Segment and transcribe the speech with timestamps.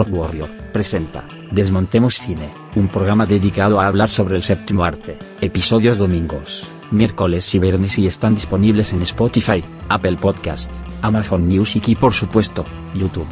[0.00, 5.98] Rock Warrior, presenta Desmontemos Cine, un programa dedicado a hablar sobre el séptimo arte, episodios
[5.98, 12.14] domingos, miércoles y viernes y están disponibles en Spotify, Apple Podcast, Amazon Music y por
[12.14, 12.64] supuesto,
[12.94, 13.28] YouTube.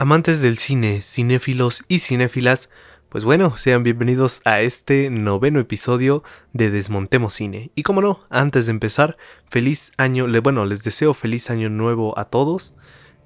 [0.00, 2.68] Amantes del cine, cinéfilos y cinéfilas,
[3.12, 6.24] pues bueno, sean bienvenidos a este noveno episodio
[6.54, 7.70] de Desmontemos Cine.
[7.74, 9.18] Y como no, antes de empezar,
[9.50, 12.74] feliz año, bueno, les deseo feliz año nuevo a todos.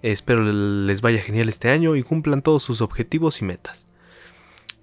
[0.03, 3.87] Espero les vaya genial este año y cumplan todos sus objetivos y metas.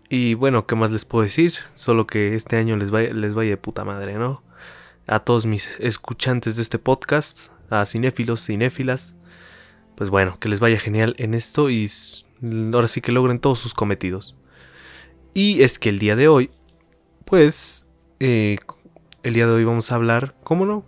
[0.07, 1.55] Y bueno, ¿qué más les puedo decir?
[1.73, 4.41] Solo que este año les vaya, les vaya de puta madre, ¿no?
[5.05, 9.15] A todos mis escuchantes de este podcast, a cinéfilos, cinéfilas,
[9.97, 11.91] pues bueno, que les vaya genial en esto y
[12.73, 14.37] ahora sí que logren todos sus cometidos.
[15.33, 16.51] Y es que el día de hoy,
[17.25, 17.85] pues,
[18.19, 18.57] eh,
[19.23, 20.83] el día de hoy vamos a hablar, ¿cómo no?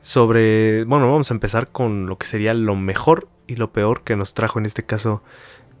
[0.00, 4.14] Sobre, bueno, vamos a empezar con lo que sería lo mejor y lo peor que
[4.14, 5.22] nos trajo en este caso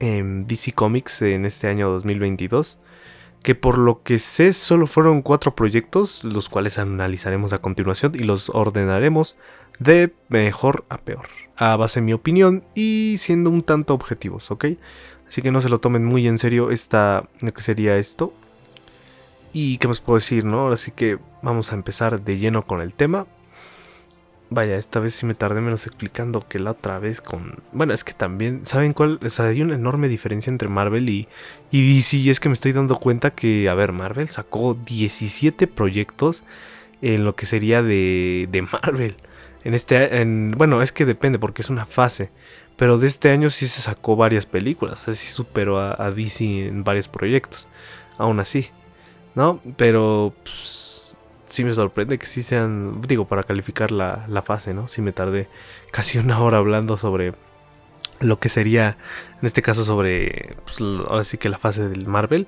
[0.00, 2.80] en DC Comics en este año 2022.
[3.42, 8.24] Que por lo que sé solo fueron cuatro proyectos, los cuales analizaremos a continuación y
[8.24, 9.36] los ordenaremos
[9.78, 14.66] de mejor a peor, a base de mi opinión y siendo un tanto objetivos, ¿ok?
[15.28, 18.32] Así que no se lo tomen muy en serio esta, lo que sería esto.
[19.52, 20.60] Y qué más puedo decir, ¿no?
[20.60, 23.26] Ahora sí que vamos a empezar de lleno con el tema.
[24.48, 27.62] Vaya, esta vez sí me tardé menos explicando que la otra vez con...
[27.72, 29.18] Bueno, es que también, ¿saben cuál?
[29.24, 31.26] O sea, hay una enorme diferencia entre Marvel y,
[31.72, 32.18] y DC.
[32.18, 36.44] Y es que me estoy dando cuenta que, a ver, Marvel sacó 17 proyectos
[37.02, 39.16] en lo que sería de, de Marvel.
[39.64, 42.30] En este, en, bueno, es que depende porque es una fase.
[42.76, 47.08] Pero de este año sí se sacó varias películas, así superó a, DC en varios
[47.08, 47.68] proyectos.
[48.18, 48.68] Aún así,
[49.34, 49.60] ¿no?
[49.76, 51.16] Pero pues,
[51.46, 54.88] sí me sorprende que sí sean, digo, para calificar la, fase, ¿no?
[54.88, 55.48] Sí me tardé
[55.90, 57.34] casi una hora hablando sobre
[58.20, 58.96] lo que sería,
[59.40, 62.42] en este caso, sobre, pues, ahora sí que la fase del Marvel.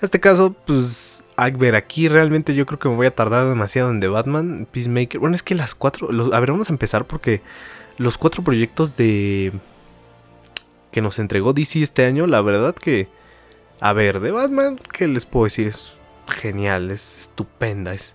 [0.00, 3.48] En este caso, pues, a ver, aquí realmente yo creo que me voy a tardar
[3.48, 5.20] demasiado en The Batman, Peacemaker.
[5.20, 7.42] Bueno, es que las cuatro, a ver, vamos a empezar porque
[7.98, 9.52] los cuatro proyectos de
[10.92, 13.08] que nos entregó DC este año, la verdad que,
[13.80, 15.68] a ver, de Batman, ¿qué les puedo decir?
[15.68, 15.94] Es
[16.28, 18.14] genial, es estupenda, es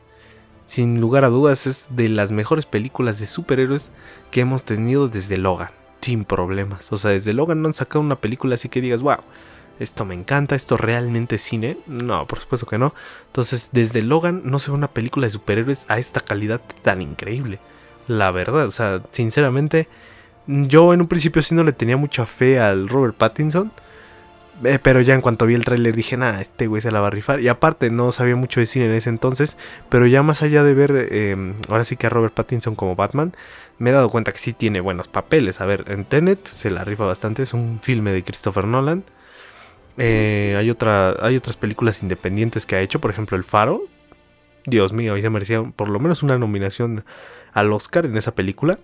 [0.67, 3.89] sin lugar a dudas es de las mejores películas de superhéroes
[4.31, 5.71] que hemos tenido desde Logan,
[6.01, 6.91] sin problemas.
[6.91, 9.19] O sea, desde Logan no han sacado una película así que digas, wow,
[9.79, 11.77] esto me encanta, esto realmente es cine.
[11.87, 12.93] No, por supuesto que no.
[13.27, 17.59] Entonces, desde Logan no se ve una película de superhéroes a esta calidad tan increíble.
[18.07, 19.87] La verdad, o sea, sinceramente,
[20.47, 23.71] yo en un principio sí no le tenía mucha fe al Robert Pattinson.
[24.63, 27.07] Eh, pero ya en cuanto vi el tráiler dije, nah, este güey se la va
[27.07, 27.41] a rifar.
[27.41, 29.57] Y aparte no sabía mucho de cine en ese entonces.
[29.89, 33.33] Pero ya más allá de ver, em, ahora sí que a Robert Pattinson como Batman,
[33.77, 35.61] me he dado cuenta que sí tiene buenos papeles.
[35.61, 37.43] A ver, en Tenet se la rifa bastante.
[37.43, 39.03] Es un filme de Christopher Nolan.
[39.97, 42.99] Eh, hay, otra, hay otras películas independientes que ha hecho.
[43.01, 43.83] Por ejemplo, El Faro.
[44.65, 47.05] Dios mío, ahí se merecía por lo menos una nominación
[47.53, 48.79] al Oscar en esa película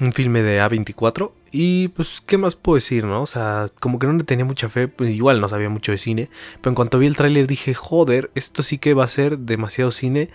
[0.00, 1.32] un filme de A24.
[1.52, 3.22] Y pues, ¿qué más puedo decir, no?
[3.22, 5.98] O sea, como que no le tenía mucha fe, pues igual no sabía mucho de
[5.98, 6.30] cine.
[6.60, 9.92] Pero en cuanto vi el tráiler dije, joder, esto sí que va a ser demasiado
[9.92, 10.30] cine.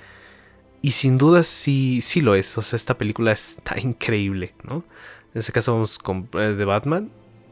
[0.81, 2.57] Y sin duda sí, sí lo es.
[2.57, 4.83] O sea, esta película está increíble, ¿no?
[5.33, 7.11] En este caso vamos con eh, de Batman.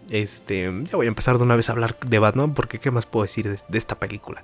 [0.09, 3.05] Este, ya voy a empezar de una vez a hablar de Batman porque ¿qué más
[3.05, 4.43] puedo decir de, de esta película?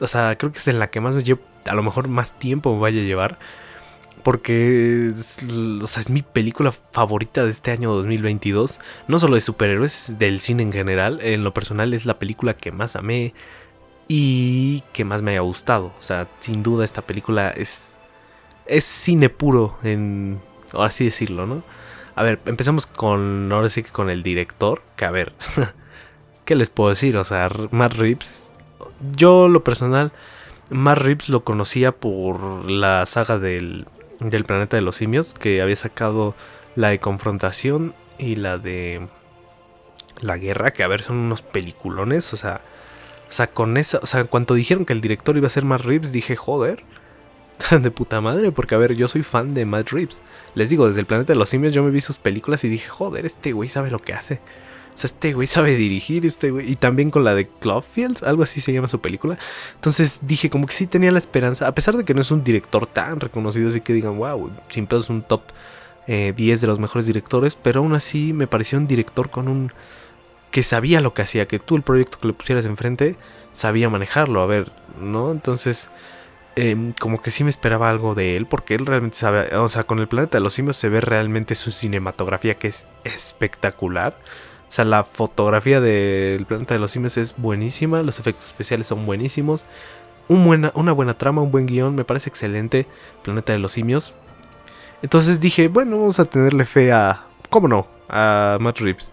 [0.00, 2.38] O sea, creo que es en la que más me llevo, a lo mejor más
[2.38, 3.38] tiempo me vaya a llevar.
[4.22, 8.80] Porque es, mi película favorita de este año 2022.
[9.08, 11.20] No solo de superhéroes, del cine en general.
[11.22, 13.34] En lo personal es la película que más amé
[14.08, 15.92] y que más me haya gustado.
[15.98, 17.94] O sea, sin duda esta película es,
[18.66, 20.40] es cine puro, en,
[20.72, 21.62] ahora sí decirlo, ¿no?
[22.14, 25.32] A ver, empezamos con, ahora sí que con el director, que a ver,
[26.44, 27.16] ¿qué les puedo decir?
[27.16, 28.50] O sea, Matt Reeves,
[29.16, 30.12] yo lo personal,
[30.68, 33.86] Matt Reeves lo conocía por la saga del
[34.30, 36.34] del planeta de los simios, que había sacado
[36.76, 39.08] la de confrontación y la de
[40.20, 42.60] la guerra, que a ver, son unos peliculones, o sea,
[43.28, 45.64] o sea, con esa, o sea, en cuanto dijeron que el director iba a ser
[45.64, 46.84] Matt Reeves, dije, joder,
[47.70, 50.22] de puta madre, porque a ver, yo soy fan de Matt Reeves.
[50.54, 52.88] Les digo, desde el planeta de los simios yo me vi sus películas y dije,
[52.88, 54.40] joder, este güey sabe lo que hace.
[54.94, 56.70] O sea, este güey sabe dirigir, este güey.
[56.70, 59.38] Y también con la de Cloverfield, algo así se llama su película.
[59.74, 62.44] Entonces dije, como que sí tenía la esperanza, a pesar de que no es un
[62.44, 65.42] director tan reconocido, así que digan, wow, sin es un top
[66.06, 69.72] 10 eh, de los mejores directores, pero aún así me pareció un director con un.
[70.50, 73.16] que sabía lo que hacía, que tú el proyecto que le pusieras enfrente
[73.52, 75.32] sabía manejarlo, a ver, ¿no?
[75.32, 75.88] Entonces.
[76.56, 79.84] em, como que sí me esperaba algo de él, porque él realmente sabe, o sea,
[79.84, 84.16] con el planeta de los simios se ve realmente su cinematografía que es espectacular.
[84.72, 89.04] O sea, la fotografía del planeta de los simios es buenísima, los efectos especiales son
[89.04, 89.66] buenísimos.
[90.28, 92.86] una buena trama, un buen guion, me parece excelente.
[93.22, 94.14] Planeta de los simios.
[95.02, 97.86] Entonces dije, bueno, vamos a tenerle fe a, ¿cómo no?
[98.08, 99.12] A Matt Reeves.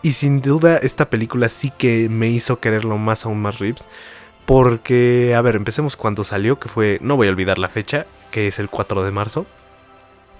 [0.00, 3.86] Y sin duda esta película sí que me hizo quererlo más aún más Reeves.
[4.46, 8.48] Porque, a ver, empecemos cuando salió, que fue, no voy a olvidar la fecha, que
[8.48, 9.44] es el 4 de marzo,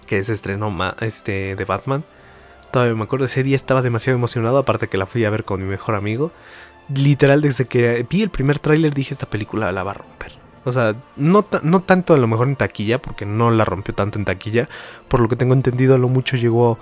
[0.06, 2.02] que se estrenó este, de Batman.
[2.74, 5.60] Todavía me acuerdo, ese día estaba demasiado emocionado, aparte que la fui a ver con
[5.62, 6.32] mi mejor amigo.
[6.92, 10.32] Literal, desde que vi el primer tráiler dije, esta película la va a romper.
[10.64, 14.18] O sea, no, no tanto a lo mejor en taquilla, porque no la rompió tanto
[14.18, 14.68] en taquilla.
[15.06, 16.76] Por lo que tengo entendido, a lo mucho llegó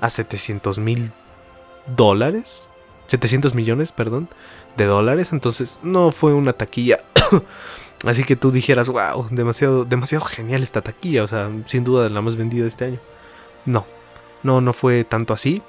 [0.00, 1.12] a 700 mil
[1.96, 2.72] dólares.
[3.06, 4.28] 700 millones, perdón
[4.76, 6.98] de dólares, entonces no fue una taquilla.
[8.04, 12.20] Así que tú dijeras, wow, demasiado, demasiado genial esta taquilla, o sea, sin duda la
[12.20, 12.98] más vendida este año.
[13.64, 13.86] No,
[14.42, 15.62] no, no fue tanto así.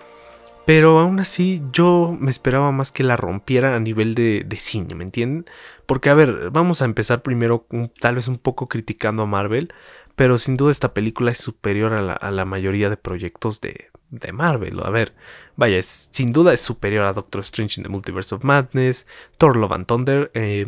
[0.66, 4.96] Pero aún así yo me esperaba más que la rompiera a nivel de, de cine,
[4.96, 5.46] ¿me entienden?
[5.86, 7.66] Porque a ver, vamos a empezar primero
[8.02, 9.74] tal vez un poco criticando a Marvel,
[10.18, 14.81] pero sin duda esta película es superior a la, mayoría de proyectos de, de Marvel.
[14.84, 15.13] A ver,
[15.56, 19.06] vaya, sin duda es superior a Doctor Strange in the Multiverse of Madness,
[19.38, 20.66] Thor Love and Thunder, eh,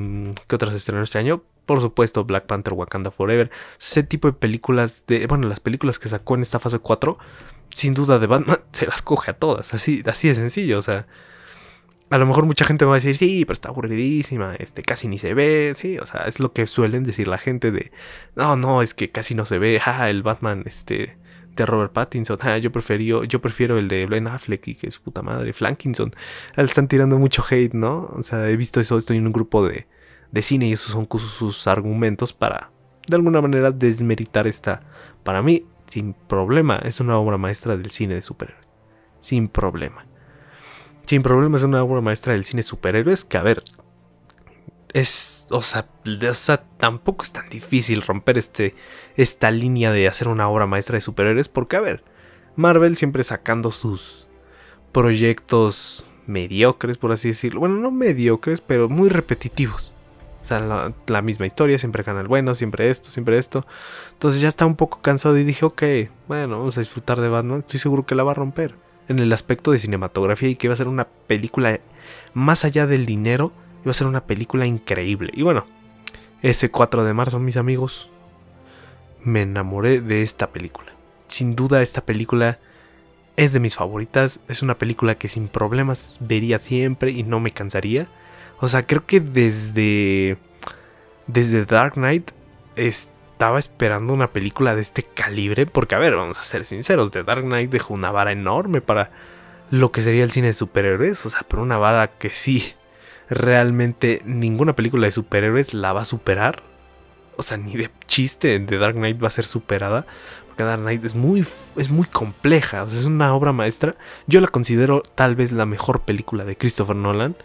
[0.48, 1.44] ¿qué otras estrenaron este año?
[1.66, 3.52] Por supuesto, Black Panther Wakanda Forever.
[3.80, 7.18] Ese tipo de películas, de, bueno, las películas que sacó en esta fase 4,
[7.74, 11.08] sin duda de Batman se las coge a todas, así, de sencillo, o sea.
[12.12, 15.20] A lo mejor mucha gente va a decir, sí, pero está aburridísima, este, casi ni
[15.20, 17.92] se ve, sí, o sea, es lo que suelen decir la gente de,
[18.36, 21.18] no, no, es que casi no se ve, ja, el Batman, este,
[21.56, 22.40] de Robert Pattinson.
[22.42, 26.16] Ah, yo, prefiero, yo prefiero el de Ben Affleck y que es puta madre, Flankinson.
[26.56, 28.10] Están tirando mucho hate, ¿no?
[28.14, 29.88] O sea, he visto eso, estoy en un grupo de,
[30.32, 32.72] de cine y esos son sus argumentos para,
[33.08, 34.82] de alguna manera, desmeritar esta.
[35.24, 38.70] Para mí, sin problema, es una obra maestra del cine de superhéroes.
[39.20, 40.06] Sin problema.
[41.06, 43.64] Sin problema es una obra maestra del cine superhéroes que, a ver,
[44.94, 45.88] es, o sea,
[46.78, 48.76] tampoco es tan difícil romper este,
[49.16, 52.04] esta línea de hacer una obra maestra de superhéroes, porque a ver,
[52.56, 54.28] Marvel siempre sacando sus
[54.92, 59.94] proyectos mediocres, por así decirlo, bueno, no mediocres, pero muy repetitivos.
[60.42, 63.66] O sea, la, misma historia, siempre gana el bueno, siempre esto, siempre esto.
[64.14, 65.84] Entonces ya está un poco cansado y dije, ok,
[66.28, 68.76] bueno, vamos a disfrutar de Batman, estoy seguro que la va a romper.
[69.08, 71.80] En el aspecto de cinematografía y que va a ser una película
[72.34, 73.52] más allá del dinero,
[73.84, 75.32] Iba a ser una película increíble.
[75.34, 75.66] Y bueno,
[76.42, 78.10] ese 4 de marzo, mis amigos,
[79.24, 80.92] me enamoré de esta película.
[81.28, 82.60] Sin duda esta película
[83.38, 84.40] es de mis favoritas.
[84.50, 88.10] Es una película que sin problemas vería siempre y no me cansaría.
[88.60, 90.38] O sea, creo que desde
[91.28, 92.32] desde Dark Knight
[92.76, 95.66] estaba esperando una película de este calibre.
[95.66, 99.12] Porque, a ver, vamos a ser sinceros, The Dark Knight dejó una vara enorme para
[99.70, 101.26] lo que sería el cine de superhéroes.
[101.26, 102.74] O sea, pero una vara que sí
[103.30, 106.64] realmente ninguna película de superhéroes la va a superar.
[107.38, 110.06] O sea, ni de chiste de Dark Knight va a ser superada.
[110.48, 111.46] Porque Dark Knight es muy,
[111.78, 112.84] es muy compleja.
[112.84, 113.96] O sea, es una obra maestra.
[114.26, 117.36] Yo la considero tal vez la mejor película de Christopher Nolan.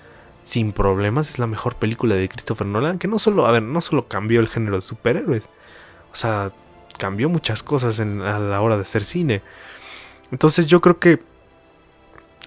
[0.45, 2.99] Sin problemas, es la mejor película de Christopher Nolan.
[2.99, 5.49] Que no solo, a ver, no solo cambió el género de superhéroes.
[6.13, 6.53] O sea,
[6.99, 9.43] cambió muchas cosas a la hora de hacer cine.
[10.31, 11.21] Entonces yo creo que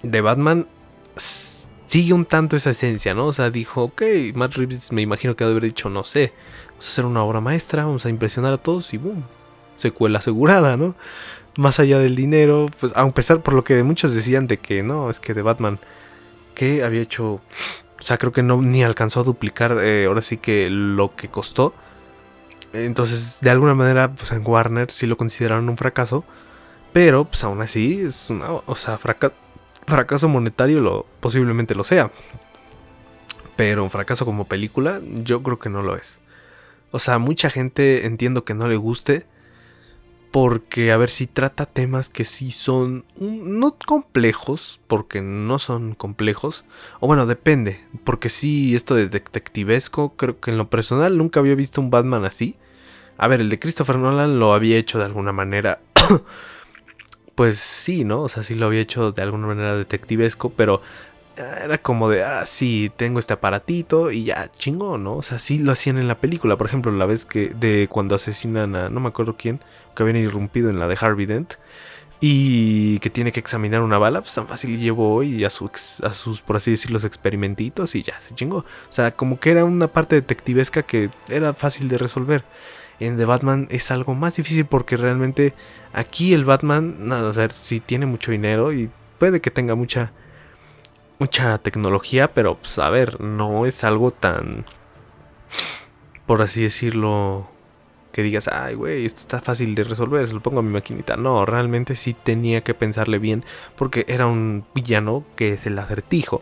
[0.04, 0.68] de Batman
[1.86, 3.26] sigue un tanto esa esencia, ¿no?
[3.26, 4.02] O sea, dijo, ok,
[4.36, 6.34] Matt Reeves me imagino que debe haber dicho, no sé,
[6.70, 9.24] vamos a hacer una obra maestra, vamos a impresionar a todos y boom,
[9.78, 10.96] secuela asegurada, ¿no?
[11.58, 15.10] Más allá del dinero, pues a pesar por lo que muchos decían de que no,
[15.10, 15.80] es que de Batman,
[16.54, 17.42] que había hecho,
[18.00, 21.30] o sea, creo que no ni alcanzó a duplicar eh, ahora sí que lo que
[21.30, 21.74] costó.
[22.74, 26.24] Entonces, de alguna manera, pues en Warner sí lo consideraron un fracaso.
[26.94, 32.12] Pero, pues aún así, es una, o sea, fracaso monetario lo, posiblemente lo sea.
[33.56, 36.20] Pero un fracaso como película, yo creo que no lo es.
[36.92, 39.26] O sea, mucha gente entiendo que no le guste.
[40.32, 46.66] Porque, a ver, si trata temas que sí son no complejos, porque no son complejos.
[47.00, 47.80] O bueno, depende.
[48.04, 52.26] Porque sí, esto de detectivesco, creo que en lo personal nunca había visto un Batman
[52.26, 52.56] así.
[53.18, 55.80] A ver, el de Christopher Nolan lo había hecho de alguna manera.
[57.36, 58.22] pues sí, ¿no?
[58.22, 60.82] O sea, sí lo había hecho de alguna manera detectivesco, pero
[61.38, 65.18] era como de, ah, sí, tengo este aparatito y ya, chingón, ¿no?
[65.18, 66.58] O sea, sí lo hacían en la película.
[66.58, 69.60] Por ejemplo, la vez que de cuando asesinan a, no me acuerdo quién,
[69.98, 71.56] que habían irrumpido en la de Harvey Dent.
[72.20, 75.70] y que tiene que examinar una bala, pues tan fácil llevó y a, su
[76.04, 78.58] a sus, por así decirlo, experimentitos y ya se chingó.
[78.60, 82.44] O sea, como que era una parte detectivesca que era fácil de resolver.
[83.00, 85.54] En The Batman es algo más difícil porque realmente
[85.94, 88.90] aquí el Batman, nada, o sea, sí tiene mucho dinero y
[89.20, 90.12] puede que tenga mucha
[91.20, 94.66] mucha tecnología, pero pues a ver, no es algo tan
[96.26, 97.50] por así decirlo
[98.18, 101.18] que digas, ay, güey, esto está fácil de resolver, se lo pongo a mi maquinita.
[101.18, 103.46] No, realmente sí tenía que pensarle bien,
[103.76, 106.42] porque era un villano que es el acertijo.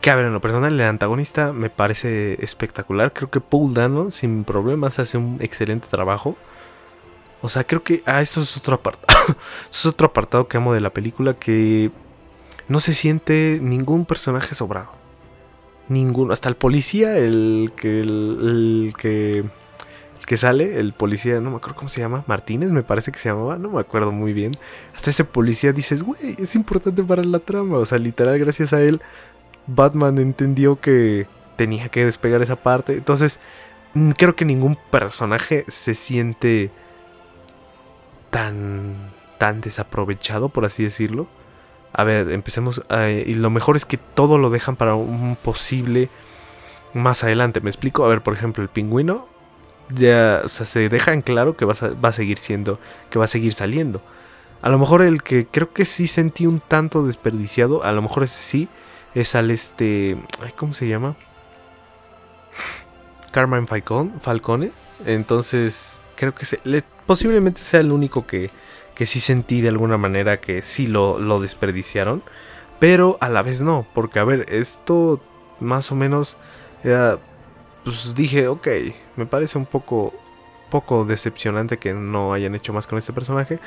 [0.00, 3.12] Que a ver, en lo personal, el antagonista me parece espectacular.
[3.12, 6.36] Creo que Paul Dano, sin problemas, hace un excelente trabajo.
[7.40, 8.04] O sea, creo que.
[8.06, 9.34] Ah, eso es otro apartado.
[9.68, 11.34] es otro apartado que amo de la película.
[11.34, 11.90] Que
[12.68, 14.92] no se siente ningún personaje sobrado.
[15.88, 16.32] Ninguno.
[16.32, 18.00] Hasta el policía, el que.
[18.02, 19.44] el que
[20.26, 23.28] que sale, el policía, no me acuerdo cómo se llama, Martínez me parece que se
[23.28, 24.52] llamaba, no me acuerdo muy bien.
[24.94, 27.78] Hasta ese policía dices, güey, es importante para la trama.
[27.78, 29.00] O sea, literal, gracias a él,
[29.66, 31.26] Batman entendió que
[31.56, 32.94] tenía que despegar esa parte.
[32.94, 33.40] Entonces,
[33.94, 36.70] mm, creo que ningún personaje se siente
[38.30, 38.94] tan,
[39.38, 41.26] tan desaprovechado, por así decirlo.
[41.92, 42.80] A ver, empecemos.
[43.26, 46.08] y lo mejor es que todo lo dejan para un posible
[46.94, 47.60] más adelante.
[47.60, 48.04] ¿Me explico?
[48.04, 49.31] A ver, por ejemplo, el pingüino
[49.90, 52.78] ya, o sea, se deja en claro que va a, va a seguir siendo,
[53.10, 54.02] que va a seguir saliendo.
[54.62, 58.22] A lo mejor el que creo que sí sentí un tanto desperdiciado, a lo mejor
[58.22, 58.68] ese sí,
[59.14, 60.16] es al este,
[60.56, 61.16] ¿cómo se llama?
[63.66, 64.72] Falcone, Falcone.
[65.06, 66.60] Entonces, creo que se,
[67.06, 68.50] posiblemente sea el único que,
[68.94, 72.22] que sí sentí de alguna manera que sí lo, lo desperdiciaron.
[72.78, 75.20] Pero a la vez no, porque a ver, esto
[75.60, 76.36] más o menos
[76.82, 77.18] era
[77.84, 78.68] pues dije, ok,
[79.16, 80.14] me parece un poco,
[80.70, 83.58] poco decepcionante que no hayan hecho más con este personaje,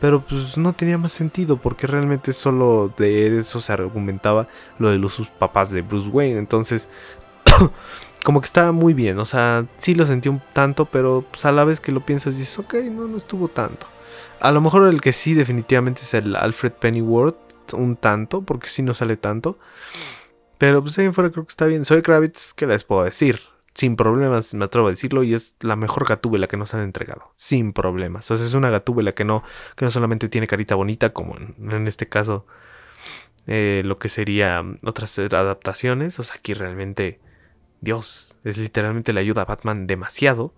[0.00, 4.98] pero pues no tenía más sentido porque realmente solo de eso se argumentaba lo de
[4.98, 6.88] los papás de Bruce Wayne, entonces
[8.24, 11.52] como que estaba muy bien, o sea, sí lo sentí un tanto, pero pues a
[11.52, 13.86] la vez que lo piensas dices, ok, no, no estuvo tanto.
[14.40, 17.36] A lo mejor el que sí definitivamente es el Alfred Pennyworth,
[17.72, 19.58] un tanto, porque sí no sale tanto.
[20.58, 21.84] Pero pues ahí fuera creo que está bien.
[21.84, 23.40] Soy Kravitz, ¿qué les puedo decir?
[23.74, 27.34] Sin problemas, me atrevo a decirlo, y es la mejor gatúbela que nos han entregado,
[27.36, 28.30] sin problemas.
[28.30, 29.42] O sea, es una gatúbela que no,
[29.76, 32.46] que no solamente tiene carita bonita, como en, este caso
[33.46, 36.18] eh, lo que sería otras adaptaciones.
[36.20, 37.20] O sea, aquí realmente,
[37.80, 40.54] Dios, es literalmente le ayuda a Batman demasiado.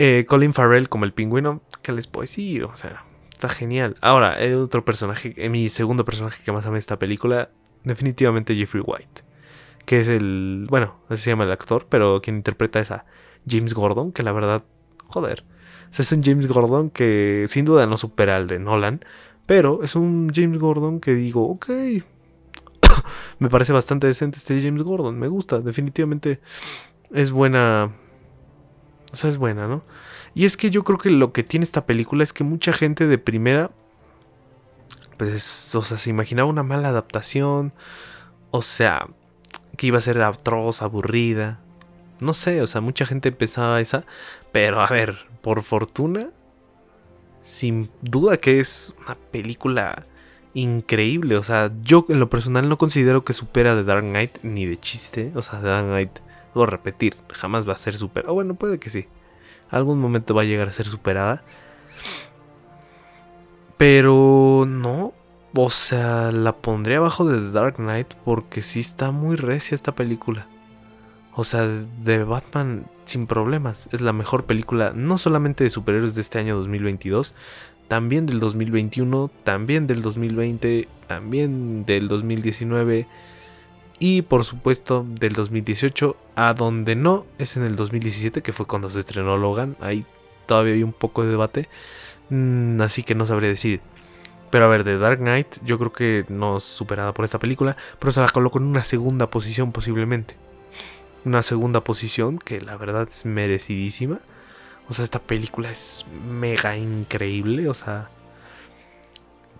[0.00, 2.64] Eh, Colin Farrell como el pingüino, ¿qué les puedo decir?
[2.64, 3.96] O sea, está genial.
[4.00, 7.50] Ahora, otro personaje, mi segundo personaje que más amé esta película,
[7.84, 9.31] definitivamente Jeffrey White
[9.84, 13.04] que es el, bueno, así se llama el actor, pero quien interpreta es a
[13.48, 14.64] James Gordon, que la verdad,
[15.08, 15.44] joder,
[15.98, 19.04] es un James Gordon que sin duda no supera al de Nolan,
[19.46, 21.68] pero es un James Gordon que digo, ok,
[23.38, 26.40] me parece bastante decente este James Gordon, me gusta, definitivamente
[27.12, 27.92] es buena,
[29.12, 29.84] o sea, es buena, ¿no?
[30.34, 33.06] Y es que yo creo que lo que tiene esta película es que mucha gente
[33.06, 33.70] de primera,
[35.18, 37.74] pues, o sea, se imaginaba una mala adaptación,
[38.50, 39.08] o sea,
[39.76, 41.60] que iba a ser atroz, aburrida.
[42.20, 44.04] No sé, o sea, mucha gente pensaba esa.
[44.52, 46.30] Pero a ver, por fortuna,
[47.42, 50.04] sin duda que es una película
[50.54, 51.36] increíble.
[51.36, 54.78] O sea, yo en lo personal no considero que supera The Dark Knight ni de
[54.78, 55.32] chiste.
[55.34, 56.18] O sea, The Dark Knight,
[56.54, 58.32] voy repetir, jamás va a ser superada.
[58.32, 59.06] O bueno, puede que sí.
[59.70, 61.42] Algún momento va a llegar a ser superada.
[63.78, 65.14] Pero no,
[65.54, 69.94] o sea, la pondré abajo de The Dark Knight porque sí está muy recia esta
[69.94, 70.46] película.
[71.34, 73.88] O sea, de Batman sin problemas.
[73.92, 77.34] Es la mejor película no solamente de superhéroes de este año 2022,
[77.88, 83.06] también del 2021, también del 2020, también del 2019
[83.98, 88.90] y por supuesto del 2018, a donde no es en el 2017, que fue cuando
[88.90, 89.76] se estrenó Logan.
[89.80, 90.04] Ahí
[90.46, 91.68] todavía hay un poco de debate,
[92.30, 93.80] mm, así que no sabré decir
[94.52, 97.74] pero a ver, The Dark Knight yo creo que no es superada por esta película,
[97.98, 100.36] pero se la coloco en una segunda posición posiblemente.
[101.24, 104.20] Una segunda posición que la verdad es merecidísima.
[104.90, 107.66] O sea, esta película es mega increíble.
[107.70, 108.10] O sea,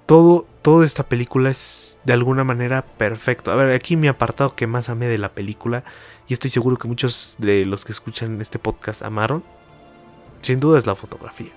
[0.04, 3.50] todo, toda esta película es de alguna manera perfecto.
[3.50, 5.84] A ver, aquí mi apartado que más amé de la película,
[6.28, 9.42] y estoy seguro que muchos de los que escuchan este podcast amaron,
[10.42, 11.52] sin duda es la fotografía.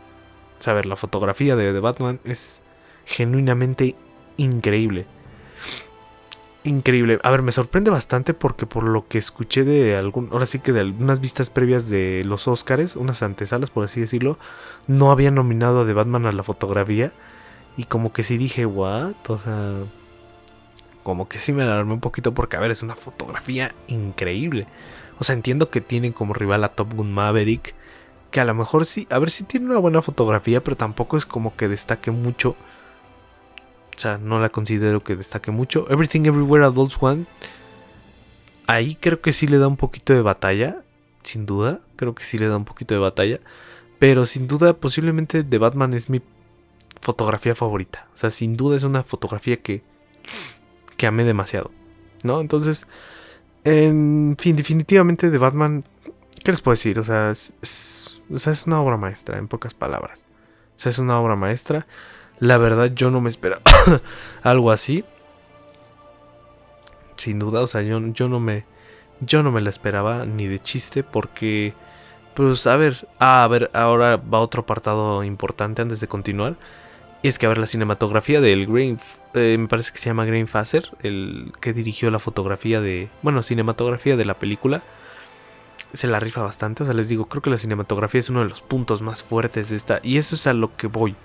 [0.57, 2.61] O sea, a ver, la fotografía de The Batman es
[3.05, 3.95] genuinamente
[4.37, 5.05] increíble.
[6.63, 7.19] Increíble.
[7.21, 10.73] A ver, me sorprende bastante porque por lo que escuché de algún, ahora sí que
[10.73, 14.39] de algunas vistas previas de los Oscars, unas antesalas por así decirlo,
[14.87, 17.11] no habían nominado a The Batman a la fotografía.
[17.77, 19.15] Y como que sí dije, ¿what?
[19.27, 19.73] O sea,
[21.03, 24.65] como que sí me alarmé un poquito porque, a ver, es una fotografía increíble.
[25.19, 27.75] O sea, entiendo que tienen como rival a Top Gun Maverick.
[28.31, 31.27] Que a lo mejor sí, a ver si tiene una buena fotografía, pero tampoco es
[31.27, 32.55] como que destaque mucho.
[33.95, 35.85] O sea, no la considero que destaque mucho.
[35.89, 37.25] Everything Everywhere Adults One.
[38.67, 40.83] Ahí creo que sí le da un poquito de batalla.
[41.23, 41.81] Sin duda.
[41.95, 43.39] Creo que sí le da un poquito de batalla.
[43.99, 46.21] Pero sin duda, posiblemente The Batman es mi
[46.99, 48.07] fotografía favorita.
[48.13, 49.83] O sea, sin duda es una fotografía que
[50.97, 51.71] que amé demasiado,
[52.23, 52.41] ¿no?
[52.41, 52.87] Entonces,
[53.63, 55.85] en fin, definitivamente de Batman,
[56.43, 56.99] ¿qué les puedo decir?
[56.99, 60.23] O sea, es, es una obra maestra, en pocas palabras.
[60.75, 61.85] O sea, es una obra maestra.
[62.39, 63.61] La verdad, yo no me esperaba
[64.43, 65.03] algo así.
[67.17, 68.65] Sin duda, o sea, yo, yo no me.
[69.21, 71.73] Yo no me la esperaba ni de chiste porque.
[72.33, 76.57] Pues a ver, a ver, ahora va otro apartado importante antes de continuar.
[77.25, 78.99] Y es que a ver la cinematografía del Green,
[79.33, 83.41] eh, me parece que se llama Green Fasser, el que dirigió la fotografía de, bueno,
[83.41, 84.83] cinematografía de la película.
[85.93, 88.49] Se la rifa bastante, o sea, les digo, creo que la cinematografía es uno de
[88.49, 91.15] los puntos más fuertes de esta, y eso es a lo que voy.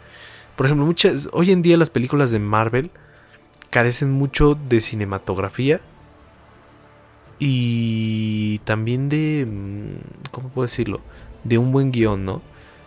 [0.60, 2.90] Por ejemplo, muchas, hoy en día las películas de Marvel
[3.70, 5.80] carecen mucho de cinematografía
[7.38, 11.00] y también de, mm, ¿cómo puedo decirlo?
[11.44, 12.42] De un buen guion, ¿no?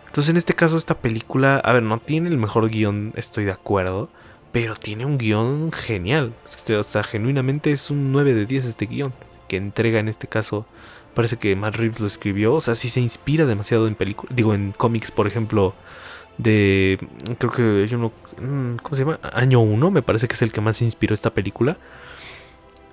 [0.06, 3.50] Entonces en este caso esta película, a ver, no tiene el mejor guion, estoy de
[3.50, 4.08] acuerdo,
[4.52, 6.32] pero tiene un guion genial.
[6.78, 9.12] O sea, genuinamente es un 9 de 10 este guion,
[9.48, 10.64] que entrega en este caso,
[11.12, 14.54] parece que Matt Reeves lo escribió, o sea, sí se inspira demasiado en películas, digo,
[14.54, 15.74] en cómics, por ejemplo,
[16.38, 16.98] de,
[17.38, 17.96] creo que
[18.40, 19.20] mm, ¿cómo se llama?
[19.22, 21.76] Año 1, me parece que es el que más inspiró esta película.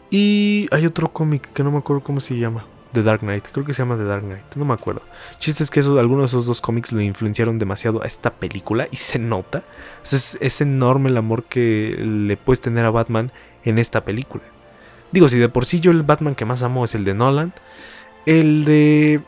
[0.10, 2.66] Y hay otro cómic que no me acuerdo cómo se llama.
[2.94, 5.02] The Dark Knight, creo que se llama The Dark Knight, no me acuerdo.
[5.40, 8.98] Chiste es que algunos de esos dos cómics lo influenciaron demasiado a esta película y
[8.98, 9.64] se nota.
[10.04, 13.32] Es, enorme el amor que le puedes tener a Batman
[13.64, 14.44] en esta película.
[15.12, 17.54] Digo, si de por sí yo el Batman que más amo es el de Nolan,
[18.26, 19.22] el de...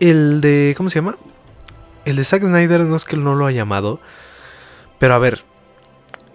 [0.00, 0.74] El de...
[0.76, 1.16] ¿Cómo se llama?
[2.06, 3.98] El de Zack Snyder no es que no lo haya llamado,
[5.00, 5.42] pero a ver,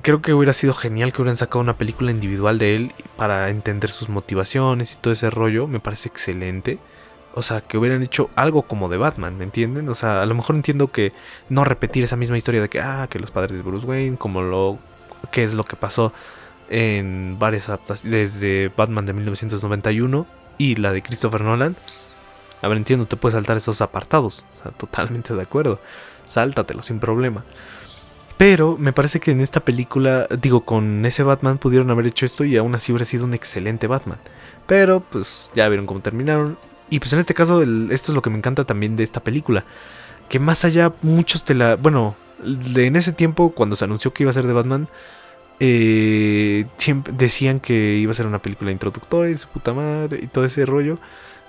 [0.02, 3.90] creo que hubiera sido genial que hubieran sacado una película individual de él para entender
[3.90, 5.68] sus motivaciones y todo ese rollo.
[5.68, 6.78] Me parece excelente.
[7.36, 9.88] O sea, que hubieran hecho algo como de Batman, ¿me entienden?
[9.88, 11.14] O sea, a lo mejor entiendo que
[11.48, 14.42] no repetir esa misma historia de que, ah, que los padres de Bruce Wayne, como
[14.42, 14.78] lo.
[15.32, 16.12] que es lo que pasó
[16.70, 21.78] en varias adaptaciones, desde Batman de 1991 y la de Christopher Nolan.
[22.62, 24.46] A ver, entiendo, te puedes saltar esos apartados.
[24.54, 25.80] O sea, totalmente de acuerdo.
[26.26, 27.44] Sáltatelo sin problema.
[28.38, 32.44] Pero me parece que en esta película, digo, con ese Batman pudieron haber hecho esto
[32.44, 34.20] y aún así hubiera sido un excelente Batman.
[34.66, 36.58] Pero pues ya vieron cómo terminaron.
[36.90, 39.64] Y pues en este caso, esto es lo que me encanta también de esta película.
[40.28, 41.76] Que más allá, muchos te la...
[41.76, 44.88] Bueno, en ese tiempo, cuando se anunció que iba a ser de Batman,
[45.60, 46.66] eh,
[47.14, 50.66] decían que iba a ser una película introductoria y su puta madre y todo ese
[50.66, 50.98] rollo.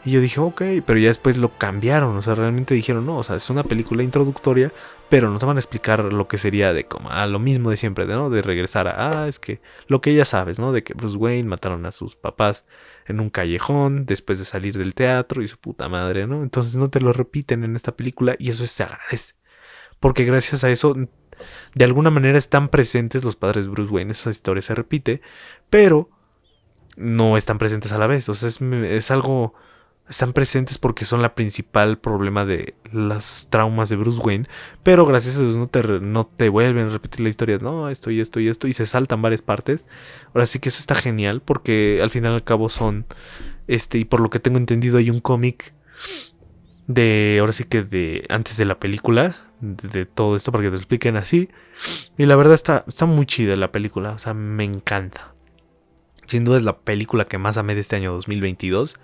[0.05, 3.23] Y yo dije, ok, pero ya después lo cambiaron, o sea, realmente dijeron, no, o
[3.23, 4.73] sea, es una película introductoria,
[5.09, 8.07] pero nos van a explicar lo que sería de como, a lo mismo de siempre,
[8.07, 8.29] ¿no?
[8.29, 10.73] De regresar a, ah, es que lo que ya sabes, ¿no?
[10.73, 12.65] De que Bruce Wayne mataron a sus papás
[13.07, 16.43] en un callejón después de salir del teatro y su puta madre, ¿no?
[16.43, 19.35] Entonces no te lo repiten en esta película y eso se agradece.
[20.01, 20.97] Porque gracias a eso,
[21.75, 25.21] de alguna manera están presentes los padres de Bruce Wayne, esa historia se repite,
[25.71, 26.11] pero
[26.97, 29.55] no están presentes a la vez, o sea, es, es algo
[30.13, 34.47] están presentes porque son la principal problema de las traumas de Bruce Wayne,
[34.83, 38.11] pero gracias a Dios no te, no te vuelven a repetir la historia, no, esto
[38.11, 39.87] y esto y esto, y se saltan varias partes.
[40.35, 43.07] Ahora sí que eso está genial porque al final al cabo son,
[43.69, 45.73] este, y por lo que tengo entendido hay un cómic
[46.87, 50.77] de, ahora sí que de, antes de la película, de, todo esto para que te
[50.77, 51.49] expliquen así,
[52.19, 55.33] y la verdad está, está muy chida la película, o sea, me encanta.
[56.27, 58.99] Sin duda es la película que más amé de este año 2022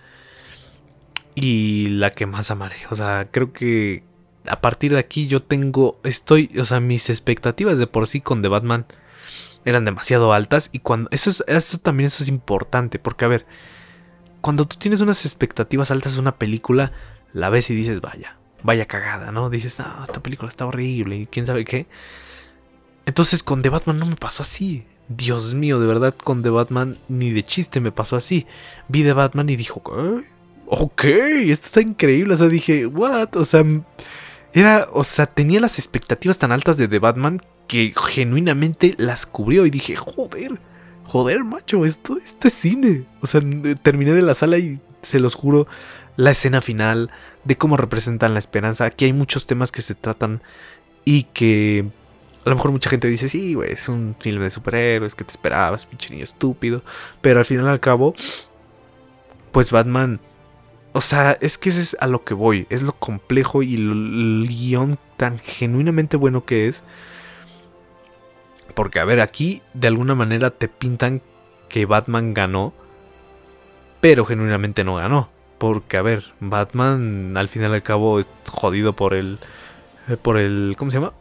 [1.41, 2.77] y la que más amaré.
[2.91, 4.03] O sea, creo que
[4.47, 8.43] a partir de aquí yo tengo, estoy, o sea, mis expectativas de por sí con
[8.43, 8.87] The Batman
[9.65, 13.47] eran demasiado altas y cuando, eso, es, eso también eso es importante, porque a ver,
[14.41, 16.93] cuando tú tienes unas expectativas altas de una película,
[17.33, 19.51] la ves y dices, vaya, vaya cagada, ¿no?
[19.51, 21.87] Dices, ah, esta película está horrible y quién sabe qué.
[23.07, 24.87] Entonces con The Batman no me pasó así.
[25.09, 28.47] Dios mío, de verdad con The Batman ni de chiste me pasó así.
[28.89, 30.38] Vi The Batman y dijo, ¿qué?
[30.69, 32.35] Ok, esto está increíble.
[32.35, 33.37] O sea, dije, what?
[33.37, 33.65] O sea,
[34.53, 39.67] era, o sea, tenía las expectativas tan altas de The Batman que genuinamente las cubrió
[39.67, 40.61] y dije, joder,
[41.05, 43.07] joder, macho, esto, esto es cine.
[43.21, 43.41] O sea,
[43.83, 45.67] terminé de la sala y se los juro,
[46.17, 47.11] la escena final,
[47.45, 48.85] de cómo representan la esperanza.
[48.85, 50.43] Aquí hay muchos temas que se tratan
[51.05, 51.91] y que
[52.45, 55.31] A lo mejor mucha gente dice, sí, güey, es un filme de superhéroes, que te
[55.31, 56.83] esperabas, pinche niño estúpido.
[57.21, 58.15] Pero al final al cabo,
[59.53, 60.21] pues Batman...
[60.93, 62.67] O sea, es que ese es a lo que voy.
[62.71, 66.83] Es lo complejo y el guion tan genuinamente bueno que es.
[68.75, 71.23] Porque, a ver, aquí de alguna manera te pintan
[71.69, 72.73] que Batman ganó.
[74.01, 75.29] Pero genuinamente no ganó.
[75.59, 79.39] Porque, a ver, Batman al final y al cabo es jodido por el.
[80.09, 80.75] Eh, por el.
[80.79, 81.13] ¿Cómo se llama?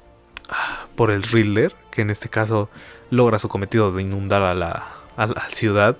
[0.50, 1.76] Ah, por el Riddler.
[1.92, 2.70] Que en este caso
[3.10, 5.98] logra su cometido de inundar a la, a la ciudad.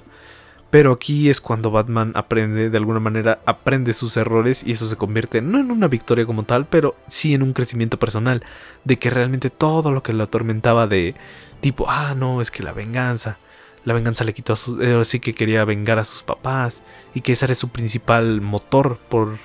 [0.70, 4.98] Pero aquí es cuando Batman aprende, de alguna manera, aprende sus errores y eso se
[4.98, 8.44] convierte no en una victoria como tal, pero sí en un crecimiento personal.
[8.84, 11.16] De que realmente todo lo que lo atormentaba de
[11.62, 13.38] tipo, ah, no, es que la venganza,
[13.86, 14.82] la venganza le quitó a su...
[14.82, 19.00] Eh, sí que quería vengar a sus papás y que ese era su principal motor
[19.10, 19.38] por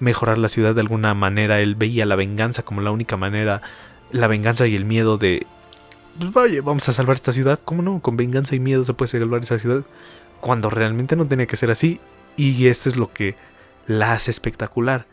[0.00, 1.60] mejorar la ciudad de alguna manera.
[1.60, 3.60] Él veía la venganza como la única manera,
[4.10, 5.46] la venganza y el miedo de...
[6.18, 7.60] Pues vaya, vamos a salvar esta ciudad.
[7.62, 8.00] ¿Cómo no?
[8.00, 9.84] Con venganza y miedo se puede salvar esa ciudad.
[10.42, 11.98] Cuando realmente no tenía que ser así.
[12.36, 13.34] Y eso es lo que
[13.86, 15.06] la hace espectacular.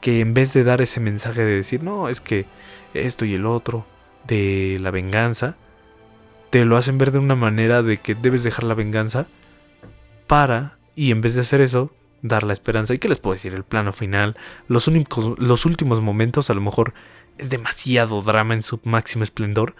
[0.00, 2.46] Que en vez de dar ese mensaje de decir, no, es que
[2.94, 3.86] esto y el otro,
[4.26, 5.56] de la venganza,
[6.50, 9.28] te lo hacen ver de una manera de que debes dejar la venganza
[10.26, 12.94] para, y en vez de hacer eso, dar la esperanza.
[12.94, 13.54] ¿Y qué les puedo decir?
[13.54, 14.36] El plano final,
[14.68, 16.94] los, únicos, los últimos momentos, a lo mejor
[17.38, 19.74] es demasiado drama en su máximo esplendor,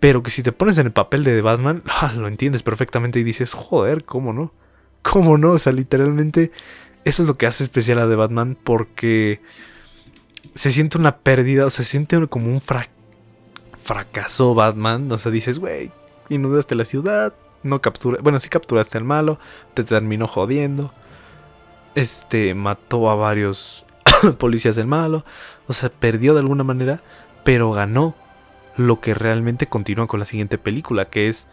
[0.00, 3.24] pero que si te pones en el papel de Batman, ah, lo entiendes perfectamente y
[3.24, 4.52] dices, joder, ¿cómo no?
[5.02, 5.50] ¿Cómo no?
[5.52, 6.50] O sea, literalmente
[7.04, 9.40] eso es lo que hace especial a The Batman porque
[10.54, 12.60] se siente una pérdida, o se siente como un
[13.78, 15.10] fracaso Batman.
[15.12, 15.92] O sea, dices, güey,
[16.28, 19.38] inundaste la ciudad, no captura, bueno, sí capturaste al malo,
[19.74, 20.92] te terminó jodiendo.
[21.94, 23.86] Este mató a varios
[24.38, 25.24] policías del malo,
[25.66, 27.02] o sea, perdió de alguna manera,
[27.44, 28.14] pero ganó
[28.76, 31.46] lo que realmente continúa con la siguiente película, que es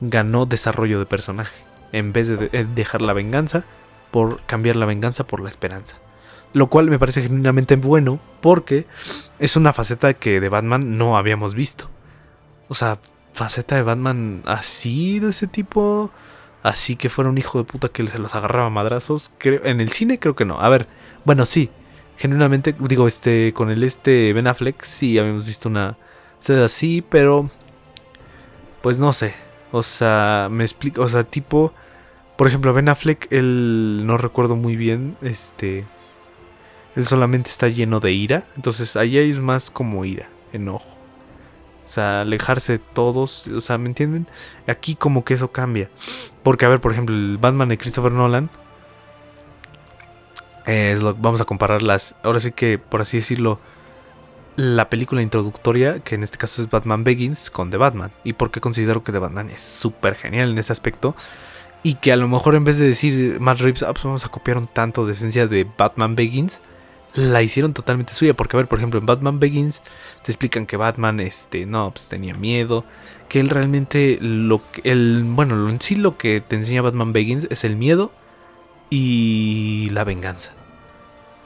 [0.00, 1.54] ganó desarrollo de personaje,
[1.92, 3.64] en vez de dejar la venganza
[4.10, 5.96] por cambiar la venganza por la esperanza.
[6.52, 8.86] Lo cual me parece genuinamente bueno porque
[9.40, 11.90] es una faceta que de Batman no habíamos visto.
[12.68, 13.00] O sea,
[13.32, 16.10] faceta de Batman así, de ese tipo.
[16.62, 19.32] Así que fuera un hijo de puta que se los agarraba madrazos.
[19.42, 20.60] en el cine creo que no.
[20.60, 20.86] A ver,
[21.24, 21.70] bueno, sí.
[22.16, 25.98] Genuinamente, digo, este, con el este Ben Affleck, sí habíamos visto una
[26.44, 27.50] sede así, pero.
[28.82, 29.34] Pues no sé.
[29.72, 31.02] O sea, me explico.
[31.02, 31.72] O sea, tipo.
[32.36, 35.16] Por ejemplo, Ben Affleck, él no recuerdo muy bien.
[35.22, 35.86] Este.
[36.96, 38.44] Él solamente está lleno de ira.
[38.56, 40.88] Entonces ahí es más como ira, enojo.
[41.86, 43.46] O sea, alejarse de todos.
[43.46, 44.26] O sea, ¿me entienden?
[44.66, 45.90] Aquí como que eso cambia.
[46.42, 48.50] Porque, a ver, por ejemplo, el Batman de Christopher Nolan.
[51.18, 52.14] vamos a compararlas.
[52.22, 53.60] Ahora sí que, por así decirlo,
[54.56, 58.12] la película introductoria, que en este caso es Batman Begins, con The Batman.
[58.24, 61.16] Y por qué considero que The Batman es súper genial en ese aspecto.
[61.82, 64.30] Y que a lo mejor en vez de decir Matt Reeves, ah, pues vamos a
[64.30, 66.60] copiar un tanto de esencia de Batman Begins
[67.14, 68.34] la hicieron totalmente suya.
[68.34, 69.82] Porque, a ver, por ejemplo, en Batman Begins
[70.22, 72.84] te explican que Batman, este, no, pues tenía miedo.
[73.28, 77.46] Que él realmente, lo que, el, bueno, en sí lo que te enseña Batman Begins
[77.50, 78.12] es el miedo
[78.90, 80.52] y la venganza.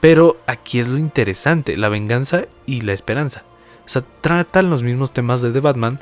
[0.01, 3.43] Pero aquí es lo interesante, la venganza y la esperanza.
[3.85, 5.99] O sea, tratan los mismos temas de The Batman,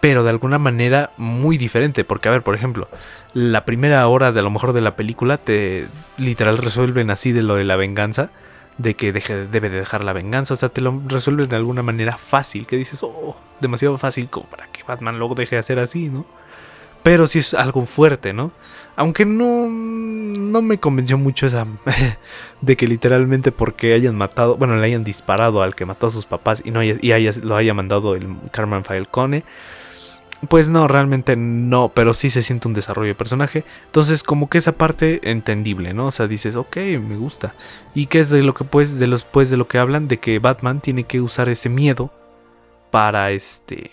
[0.00, 2.04] pero de alguna manera muy diferente.
[2.04, 2.88] Porque, a ver, por ejemplo,
[3.34, 5.86] la primera hora de a lo mejor de la película te
[6.18, 8.30] literal resuelven así de lo de la venganza
[8.78, 10.54] de que deje, debe de dejar la venganza.
[10.54, 12.66] O sea, te lo resuelven de alguna manera fácil.
[12.66, 16.26] Que dices, oh, demasiado fácil como para que Batman luego deje de hacer así, ¿no?
[17.02, 18.52] Pero sí es algo fuerte, ¿no?
[18.94, 21.66] Aunque no, no me convenció mucho esa.
[22.60, 24.56] de que literalmente porque hayan matado.
[24.56, 26.94] Bueno, le hayan disparado al que mató a sus papás y, no y
[27.42, 29.44] lo haya mandado el Carmen Falcone.
[30.48, 33.64] Pues no, realmente no, pero sí se siente un desarrollo de personaje.
[33.86, 36.06] Entonces, como que esa parte entendible, ¿no?
[36.06, 37.54] O sea, dices, ok, me gusta.
[37.94, 40.08] ¿Y qué es de lo que pues, de los pues de lo que hablan?
[40.08, 42.12] De que Batman tiene que usar ese miedo
[42.90, 43.92] para este.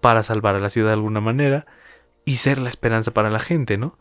[0.00, 1.66] para salvar a la ciudad de alguna manera.
[2.24, 3.98] Y ser la esperanza para la gente, ¿no?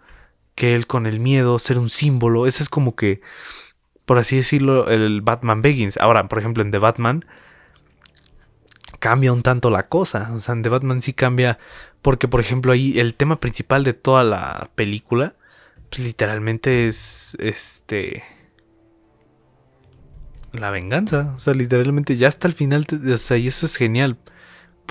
[0.55, 2.47] Que él con el miedo, ser un símbolo.
[2.47, 3.21] Ese es como que.
[4.05, 5.97] Por así decirlo, el Batman Begins.
[5.97, 7.25] Ahora, por ejemplo, en The Batman
[8.99, 10.31] cambia un tanto la cosa.
[10.33, 11.57] O sea, en The Batman sí cambia.
[12.01, 15.35] Porque, por ejemplo, ahí el tema principal de toda la película.
[15.89, 17.35] Pues literalmente es.
[17.39, 18.23] Este.
[20.51, 21.33] La venganza.
[21.35, 22.85] O sea, literalmente ya hasta el final.
[22.91, 24.17] o sea, y eso es genial.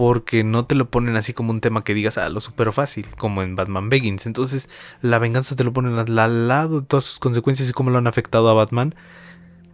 [0.01, 3.07] Porque no te lo ponen así como un tema que digas, ah, lo supero fácil,
[3.19, 4.25] como en Batman Begins.
[4.25, 4.71] Entonces,
[5.03, 8.07] la venganza te lo ponen al lado de todas sus consecuencias y cómo lo han
[8.07, 8.95] afectado a Batman.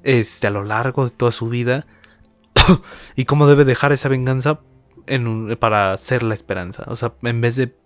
[0.03, 1.87] Este, a lo largo de toda su vida
[3.15, 4.59] y cómo debe dejar esa venganza
[5.07, 6.83] en un, para ser la esperanza.
[6.89, 7.77] O sea, en vez de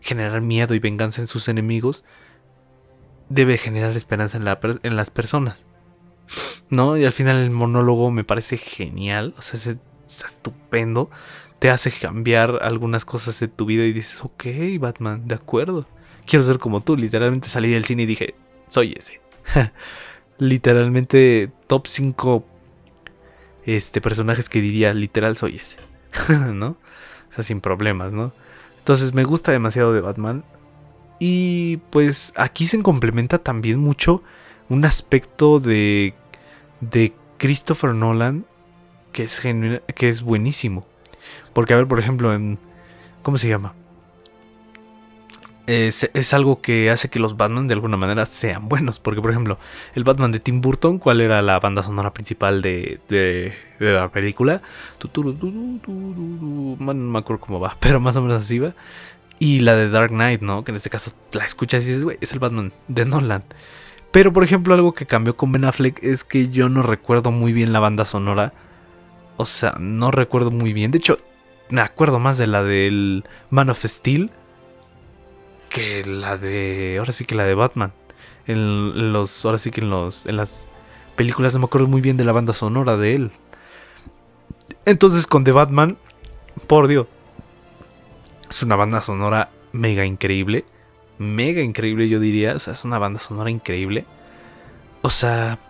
[0.00, 2.02] generar miedo y venganza en sus enemigos,
[3.28, 5.64] debe generar esperanza en las personas.
[6.70, 6.96] ¿No?
[6.96, 9.32] Y al final el monólogo me parece genial.
[9.38, 9.76] O sea,
[10.08, 11.08] está estupendo.
[11.58, 14.44] Te hace cambiar algunas cosas de tu vida y dices, ok,
[14.78, 15.86] Batman, de acuerdo.
[16.26, 16.96] Quiero ser como tú.
[16.96, 18.34] Literalmente salí del cine y dije,
[18.68, 19.20] soy ese.
[20.38, 22.44] Literalmente top 5
[23.64, 25.78] este, personajes que diría, literal, soy ese.
[26.52, 26.76] ¿No?
[27.30, 28.32] O sea, sin problemas, ¿no?
[28.78, 30.44] Entonces me gusta demasiado de Batman.
[31.18, 34.22] Y pues aquí se complementa también mucho
[34.68, 36.14] un aspecto de,
[36.80, 38.46] de Christopher Nolan
[39.12, 40.86] que es, que es buenísimo.
[41.52, 42.58] Porque, a ver, por ejemplo, en...
[43.22, 43.74] ¿Cómo se llama?
[45.66, 48.98] Es, algo que hace que los Batman de alguna manera sean buenos.
[48.98, 49.58] Porque, por ejemplo,
[49.94, 54.62] el Batman de Tim Burton, ¿cuál era la banda sonora principal de, de, la película?
[55.14, 58.74] No me acuerdo cómo va, pero más o menos así va.
[59.38, 60.64] Y la de Dark Knight, ¿no?
[60.64, 63.44] Que en este caso la escuchas y dices, güey, es el Batman de Nolan.
[64.10, 67.52] Pero, por ejemplo, algo que cambió con Ben Affleck es que yo no recuerdo muy
[67.52, 68.54] bien la banda sonora.
[69.38, 70.90] O sea, no recuerdo muy bien.
[70.90, 71.16] De hecho,
[71.70, 74.30] me acuerdo más de la del Man of Steel
[75.68, 76.96] que la de.
[76.98, 77.92] Ahora sí que la de Batman.
[78.46, 79.44] En los.
[79.44, 80.26] Ahora sí que en los.
[80.26, 80.66] En las
[81.16, 83.30] películas no me acuerdo muy bien de la banda sonora de él.
[84.84, 85.96] Entonces con The Batman.
[86.66, 87.06] Por Dios.
[88.50, 90.64] Es una banda sonora mega increíble.
[91.18, 92.56] Mega increíble, yo diría.
[92.56, 94.04] O sea, es una banda sonora increíble.
[95.02, 95.60] O sea,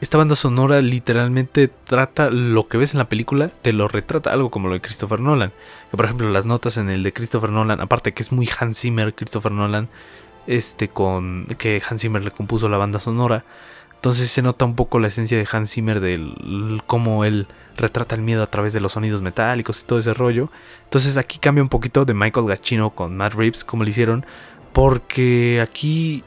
[0.00, 4.50] esta banda sonora literalmente trata lo que ves en la película, te lo retrata, algo
[4.50, 5.52] como lo de Christopher Nolan.
[5.90, 8.80] Que por ejemplo las notas en el de Christopher Nolan, aparte que es muy Hans
[8.80, 9.88] Zimmer, Christopher Nolan,
[10.46, 13.44] este con que Hans Zimmer le compuso la banda sonora.
[13.94, 18.22] Entonces se nota un poco la esencia de Hans Zimmer de cómo él retrata el
[18.22, 20.50] miedo a través de los sonidos metálicos y todo ese rollo.
[20.84, 24.26] Entonces aquí cambia un poquito de Michael Gacchino con Matt Reeves, como le hicieron,
[24.74, 26.22] porque aquí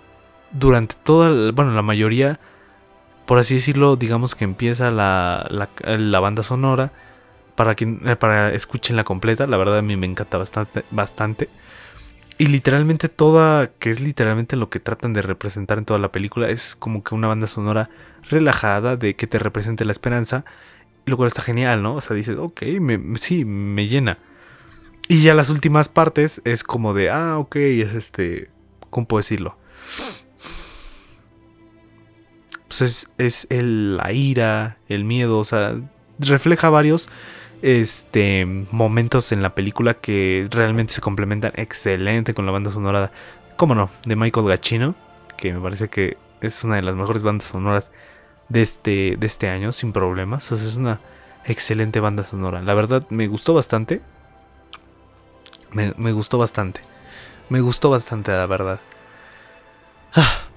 [0.51, 2.39] durante toda, bueno, la mayoría
[3.29, 6.93] por así decirlo, digamos que empieza la, la, banda sonora
[7.55, 9.45] para que eh, para escuchen la completa.
[9.45, 11.47] La verdad a mí me encanta bastante, bastante.
[12.39, 16.49] Y literalmente toda, que es literalmente lo que tratan de representar en toda la película,
[16.49, 17.91] es como que una banda sonora
[18.31, 20.43] relajada de que te represente la esperanza.
[21.05, 21.93] Lo cual está genial, ¿no?
[21.93, 24.17] O sea, dices, ok, me, sí, me llena.
[25.07, 28.49] Y ya las últimas partes es como de, ah, ok, es este,
[28.89, 29.55] ¿cómo puedo decirlo?
[32.69, 35.75] Pues es, el, la ira, el miedo, o sea,
[36.19, 37.09] refleja varios
[37.61, 43.11] este, momentos en la película que realmente se complementan excelente con la banda sonora,
[43.57, 44.95] cómo no, de Michael Gacchino,
[45.35, 47.91] que me parece que es una de las mejores bandas sonoras
[48.47, 51.01] de este, de este año, sin problemas, o sea, es una
[51.45, 52.61] excelente banda sonora.
[52.61, 54.01] La verdad, me gustó bastante.
[55.71, 56.81] Me, me gustó bastante.
[57.49, 58.79] Me gustó bastante, la verdad.
[60.15, 60.48] Ah.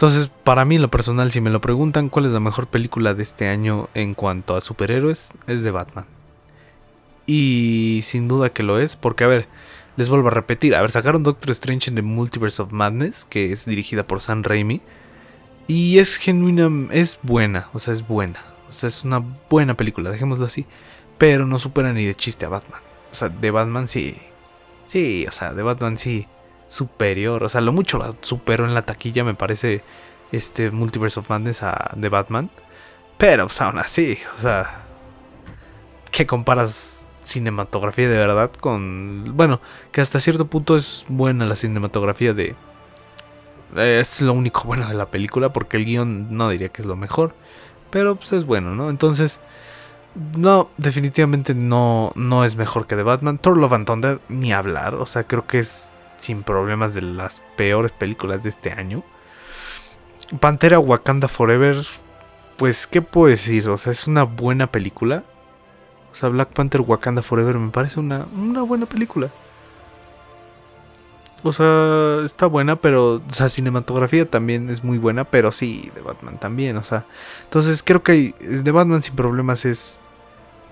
[0.00, 3.22] Entonces, para mí, lo personal, si me lo preguntan cuál es la mejor película de
[3.22, 6.06] este año en cuanto a superhéroes, es de Batman.
[7.26, 9.46] Y sin duda que lo es, porque a ver,
[9.96, 13.52] les vuelvo a repetir, a ver, sacaron Doctor Strange en The Multiverse of Madness, que
[13.52, 14.80] es dirigida por Sam Raimi,
[15.68, 20.08] y es genuina, es buena, o sea, es buena, o sea, es una buena película,
[20.08, 20.64] dejémoslo así,
[21.18, 22.80] pero no supera ni de chiste a Batman.
[23.12, 24.16] O sea, de Batman sí,
[24.86, 26.26] sí, o sea, de Batman sí
[26.70, 27.44] superior.
[27.44, 29.82] O sea, lo mucho la superó en la taquilla, me parece,
[30.32, 32.50] este Multiverse of Madness a, de Batman.
[33.18, 34.84] Pero, pues aún así, o sea,
[36.10, 39.36] ¿qué comparas cinematografía de verdad con...
[39.36, 39.60] Bueno,
[39.92, 42.54] que hasta cierto punto es buena la cinematografía de...
[43.76, 46.96] Es lo único bueno de la película, porque el guion no diría que es lo
[46.96, 47.34] mejor.
[47.90, 48.88] Pero pues es bueno, ¿no?
[48.88, 49.40] Entonces...
[50.36, 53.38] No, definitivamente no, no es mejor que de Batman.
[53.38, 54.96] Thor Love and Thunder, ni hablar.
[54.96, 59.02] O sea, creo que es sin problemas de las peores películas de este año.
[60.38, 61.84] Pantera Wakanda Forever,
[62.56, 63.68] pues, ¿qué puedo decir?
[63.68, 65.24] O sea, es una buena película.
[66.12, 69.30] O sea, Black Panther Wakanda Forever me parece una, una buena película.
[71.42, 76.02] O sea, está buena, pero, o sea, cinematografía también es muy buena, pero sí, de
[76.02, 77.06] Batman también, o sea.
[77.44, 79.98] Entonces creo que de Batman sin problemas es,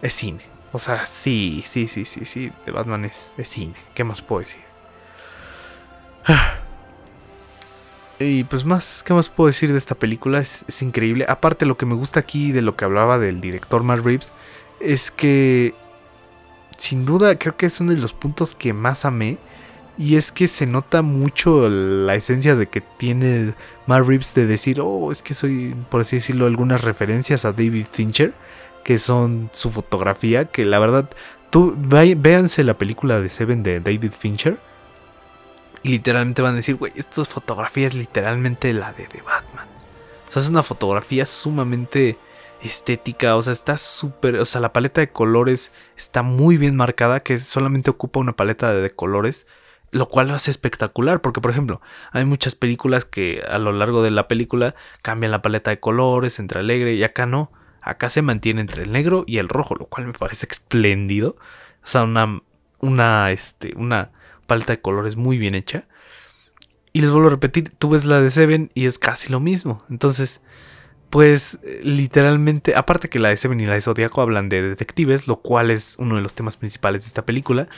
[0.02, 0.44] es cine.
[0.72, 3.74] O sea, sí, sí, sí, sí, sí, de Batman es, es cine.
[3.94, 4.67] ¿Qué más puedo decir?
[8.20, 10.40] Y pues más, ¿qué más puedo decir de esta película?
[10.40, 11.24] Es, increíble.
[11.28, 14.32] Aparte lo que me gusta aquí de lo que hablaba del director Matt Reeves
[14.80, 15.74] es que
[16.76, 19.38] sin duda creo que es uno de los puntos que más amé.
[19.96, 23.54] Y es que se nota mucho la esencia de que tiene
[23.86, 27.86] Matt Reeves de decir, oh, es que soy, por así decirlo, algunas referencias a David
[27.90, 28.32] Fincher,
[28.84, 31.10] que son su fotografía, que la verdad
[31.50, 34.58] tú véanse la película de Seven de David Fincher.
[35.82, 39.66] Y literalmente van a decir, güey, esta fotografía es literalmente la de The Batman.
[40.28, 42.18] O sea, es una fotografía sumamente
[42.62, 47.20] estética, o sea, está súper, o sea, la paleta de colores está muy bien marcada,
[47.20, 49.46] que solamente ocupa una paleta de colores,
[49.90, 51.80] lo cual lo hace espectacular, porque por ejemplo,
[52.12, 56.38] hay muchas películas que a lo largo de la película cambian la paleta de colores
[56.38, 59.86] entre alegre y acá no, acá se mantiene entre el negro y el rojo, lo
[59.86, 61.36] cual me parece espléndido,
[61.82, 62.42] o sea, una,
[62.80, 64.10] una, este, una
[64.48, 65.86] paleta de colores muy bien hecha.
[66.92, 69.84] Y les vuelvo a repetir, tú ves la de Seven y es casi lo mismo.
[69.88, 70.40] Entonces,
[71.10, 75.36] pues literalmente, aparte que la de Seven y la de Zodiaco hablan de detectives, lo
[75.36, 77.68] cual es uno de los temas principales de esta película,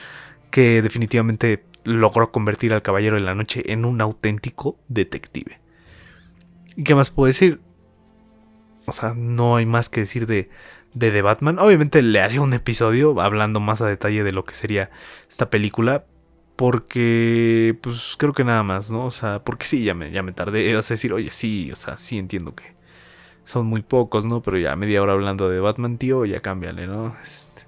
[0.51, 5.61] que definitivamente logró convertir al Caballero de la Noche en un auténtico detective.
[6.77, 7.61] ¿Y qué más puedo decir?
[8.87, 10.51] O sea, no hay más que decir de,
[10.95, 11.59] de The Batman.
[11.59, 14.91] Obviamente le haré un episodio hablando más a detalle de lo que sería
[15.29, 16.05] esta película.
[16.61, 19.07] Porque, pues creo que nada más, ¿no?
[19.07, 20.75] O sea, porque sí, ya me, ya me tardé.
[20.75, 22.75] Vas a decir, oye, sí, o sea, sí entiendo que
[23.45, 24.43] son muy pocos, ¿no?
[24.43, 27.17] Pero ya media hora hablando de Batman, tío, ya cámbiale, ¿no?
[27.23, 27.63] Este,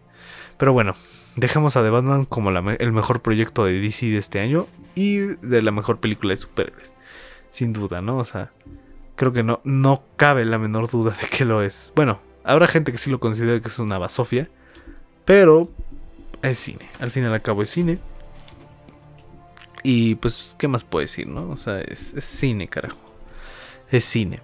[0.59, 0.93] pero bueno,
[1.37, 5.63] dejamos a The Batman como el mejor proyecto de DC de este año y de
[5.63, 6.93] la mejor película de superhéroes.
[7.51, 8.19] Sin duda, ¿no?
[8.19, 8.53] O sea,
[9.17, 11.95] creo que no, no cabe la menor duda de que lo es.
[11.97, 14.51] Bueno, habrá gente que sí lo considera que es una basofia,
[15.25, 15.71] pero
[16.43, 16.91] es cine.
[16.99, 17.99] Al fin y al cabo es cine.
[19.83, 21.51] Y pues, ¿qué más puedo decir, no?
[21.51, 22.99] O sea, es, cine, carajo.
[23.91, 24.41] Es cine.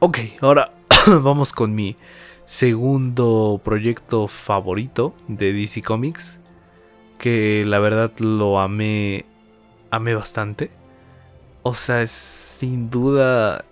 [0.00, 0.72] Ok, ahora
[1.06, 1.96] vamos con mi
[2.44, 6.38] segundo proyecto favorito de DC Comics.
[7.18, 9.24] Que la verdad lo amé.
[9.90, 10.70] Amé bastante.
[11.62, 13.64] O sea, es sin duda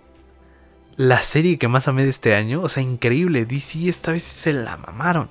[0.95, 2.61] la serie que más amé de este año.
[2.61, 3.45] O sea, increíble.
[3.45, 5.29] DC esta vez se la mamaron.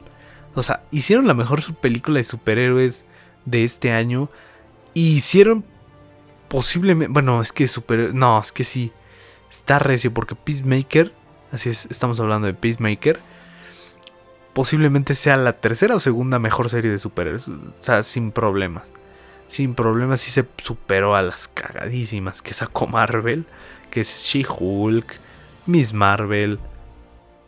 [0.55, 3.05] O sea, hicieron la mejor película de superhéroes
[3.45, 4.31] de este año.
[4.95, 5.65] Y hicieron
[6.49, 7.13] posiblemente...
[7.13, 8.15] Bueno, es que super...
[8.15, 8.93] No, es que sí.
[9.51, 11.13] Está recio porque Peacemaker...
[11.53, 13.21] Así es, estamos hablando de Peacemaker
[14.53, 17.49] posiblemente sea la tercera o segunda mejor serie de superhéroes.
[17.49, 18.89] O sea, sin problemas.
[19.49, 23.47] Sin problemas sí se superó a las cagadísimas que sacó Marvel.
[23.91, 25.19] Que es She-Hulk,
[25.67, 26.59] Miss Marvel.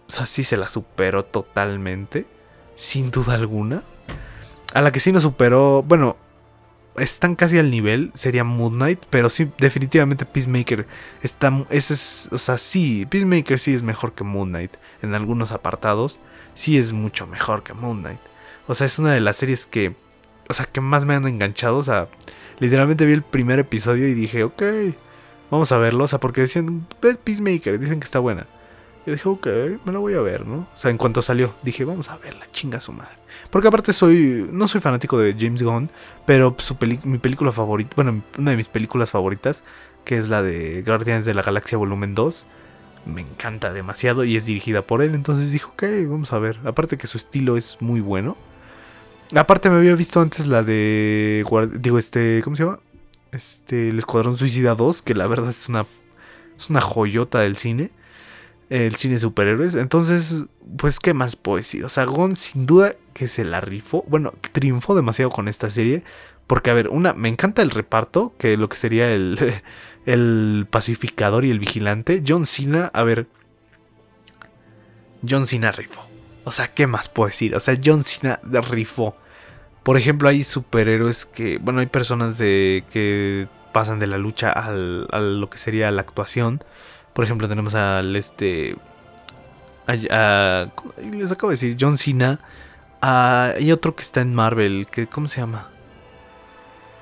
[0.08, 2.26] O sea, sí se la superó totalmente.
[2.74, 3.82] Sin duda alguna.
[4.74, 5.84] A la que sí no superó.
[5.86, 6.16] Bueno,
[6.96, 8.12] están casi al nivel.
[8.14, 9.00] Sería Moon Knight.
[9.10, 10.86] Pero sí, definitivamente Peacemaker.
[11.22, 11.66] Está.
[11.70, 12.28] Ese es.
[12.32, 13.06] O sea, sí.
[13.06, 14.72] Peacemaker sí es mejor que Moon Knight.
[15.02, 16.18] En algunos apartados
[16.54, 18.20] sí es mucho mejor que Moon Knight.
[18.66, 19.94] O sea, es una de las series que,
[20.48, 21.78] o sea, que más me han enganchado.
[21.78, 22.08] O sea,
[22.58, 24.62] literalmente vi el primer episodio y dije, ok,
[25.50, 26.04] vamos a verlo.
[26.04, 26.86] O sea, porque decían,
[27.24, 28.46] Peacemaker, dicen que está buena.
[29.04, 29.46] Yo dije, ok,
[29.84, 30.68] me la voy a ver, ¿no?
[30.72, 33.16] O sea, en cuanto salió, dije, vamos a verla, chinga su madre.
[33.50, 35.90] Porque aparte soy, no soy fanático de James Gunn,
[36.24, 39.64] pero su mi película favorita, bueno, una de mis películas favoritas,
[40.04, 42.46] que es la de Guardians de la Galaxia Volumen 2,
[43.04, 45.14] me encanta demasiado y es dirigida por él.
[45.14, 46.58] Entonces dijo, ok, vamos a ver.
[46.64, 48.36] Aparte que su estilo es muy bueno.
[49.34, 51.44] Aparte me había visto antes la de...
[51.78, 52.40] Digo, este...
[52.44, 52.80] ¿Cómo se llama?
[53.32, 53.88] Este...
[53.88, 55.86] El Escuadrón Suicida 2, que la verdad es una...
[56.56, 57.90] Es una joyota del cine.
[58.72, 59.74] El cine superhéroes.
[59.74, 60.46] Entonces,
[60.78, 61.84] pues, ¿qué más puedo decir?
[61.84, 64.02] O sea, Gon sin duda que se la rifó.
[64.08, 66.04] Bueno, triunfó demasiado con esta serie.
[66.46, 69.38] Porque, a ver, una, me encanta el reparto, que lo que sería el,
[70.06, 72.22] el pacificador y el vigilante.
[72.26, 73.26] John Cena, a ver.
[75.28, 76.08] John Cena rifó.
[76.44, 77.54] O sea, ¿qué más puedo decir?
[77.54, 79.18] O sea, John Cena rifó.
[79.82, 81.58] Por ejemplo, hay superhéroes que.
[81.58, 82.84] Bueno, hay personas de.
[82.90, 86.64] que pasan de la lucha al, a lo que sería la actuación.
[87.12, 88.76] Por ejemplo, tenemos al este.
[89.86, 92.40] les acabo de decir, John Cena.
[93.00, 94.86] hay otro que está en Marvel.
[94.90, 95.68] Que, ¿Cómo se llama?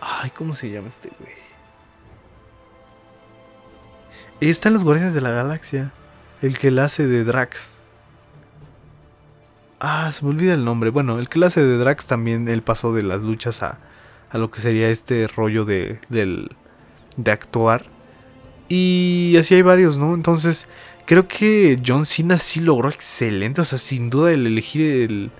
[0.00, 1.32] Ay, ¿cómo se llama este güey?
[4.40, 5.92] Está en los Guardianes de la Galaxia.
[6.40, 7.72] El que la hace de Drax.
[9.78, 10.90] Ah, se me olvida el nombre.
[10.90, 13.78] Bueno, el que la hace de Drax también, él pasó de las luchas a,
[14.30, 16.56] a lo que sería este rollo de, del,
[17.16, 17.86] de actuar.
[18.70, 20.14] Y así hay varios, ¿no?
[20.14, 20.68] Entonces,
[21.04, 23.60] creo que John Cena sí logró excelente.
[23.60, 25.30] O sea, sin duda el elegir el,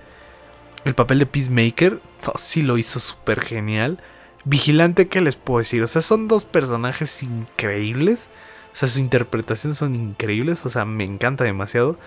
[0.83, 2.01] el papel de Peacemaker,
[2.35, 3.99] sí lo hizo súper genial.
[4.43, 5.81] Vigilante, ¿qué les puedo decir?
[5.81, 8.29] O sea, son dos personajes increíbles.
[8.73, 10.65] O sea, sus interpretaciones son increíbles.
[10.65, 11.97] O sea, me encanta demasiado.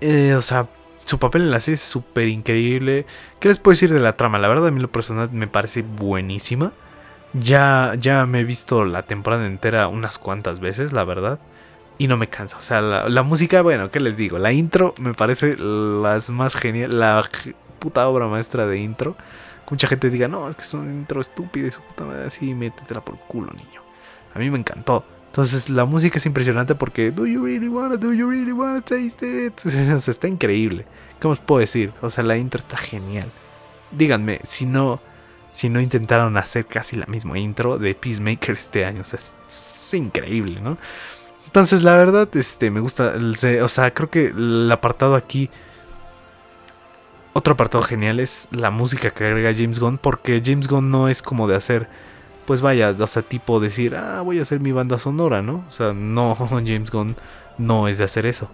[0.00, 0.68] Eh, o sea,
[1.04, 3.04] su papel en la serie es súper increíble.
[3.40, 4.38] ¿Qué les puedo decir de la trama?
[4.38, 6.72] La verdad, a mí lo personal me parece buenísima.
[7.32, 11.38] Ya, ya me he visto la temporada entera unas cuantas veces, la verdad.
[11.98, 12.56] Y no me cansa.
[12.56, 14.38] O sea, la, música, bueno, ¿qué les digo?
[14.38, 16.98] La intro me parece las más genial.
[16.98, 17.24] La
[17.78, 19.16] puta obra maestra de intro.
[19.70, 22.54] Mucha gente diga, no, es que es un intro estúpido y su puta madre así,
[22.54, 23.80] métetela por culo, niño.
[24.34, 25.04] A mí me encantó.
[25.26, 29.24] Entonces la música es impresionante porque Do you really wanna, do you really wanna taste
[29.24, 29.54] it?
[29.64, 29.70] O
[30.00, 30.86] sea, está increíble.
[31.20, 31.92] ¿Cómo os puedo decir?
[32.00, 33.30] O sea, la intro está genial.
[33.92, 35.00] Díganme, si no,
[35.52, 39.02] si no intentaron hacer casi la misma intro de Peacemaker este año.
[39.02, 40.78] O sea, es, increíble, ¿no?
[41.46, 43.14] Entonces, la verdad, este, me gusta.
[43.62, 45.50] O sea, creo que el apartado aquí.
[47.32, 49.98] Otro apartado genial es la música que agrega James Gunn.
[49.98, 51.88] Porque James Gunn no es como de hacer
[52.50, 55.64] pues vaya, o sea, tipo decir, ah, voy a hacer mi banda sonora, ¿no?
[55.68, 57.14] O sea, no, James Gunn
[57.58, 58.50] no es de hacer eso.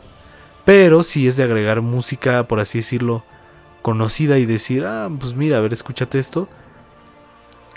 [0.67, 3.25] Pero sí es de agregar música, por así decirlo,
[3.81, 6.47] conocida y decir, ah, pues mira, a ver, escúchate esto.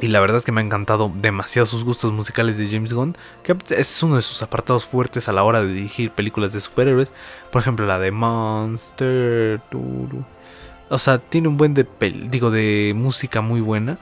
[0.02, 3.18] Y la verdad es que me ha encantado demasiado sus gustos musicales de James Gunn,
[3.44, 7.12] que es uno de sus apartados fuertes a la hora de dirigir películas de superhéroes.
[7.52, 9.62] Por ejemplo, la de Monster.
[10.90, 11.86] O sea, tiene un buen de,
[12.30, 13.98] digo, de música muy buena.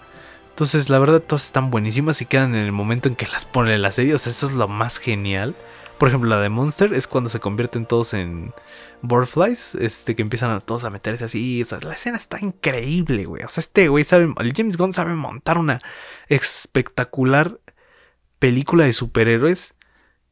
[0.52, 3.74] Entonces, la verdad, todas están buenísimas y quedan en el momento en que las ponen
[3.74, 4.14] en la serie.
[4.14, 5.56] O sea, eso es lo más genial.
[5.98, 8.54] Por ejemplo, la de Monster es cuando se convierten todos en
[9.02, 11.64] Boardflies, este, que empiezan a todos a meterse así.
[11.64, 13.43] O la escena está increíble, güey.
[13.43, 15.82] O sea, este güey sabe, el James Gunn sabe montar una
[16.28, 17.60] espectacular
[18.39, 19.76] película de superhéroes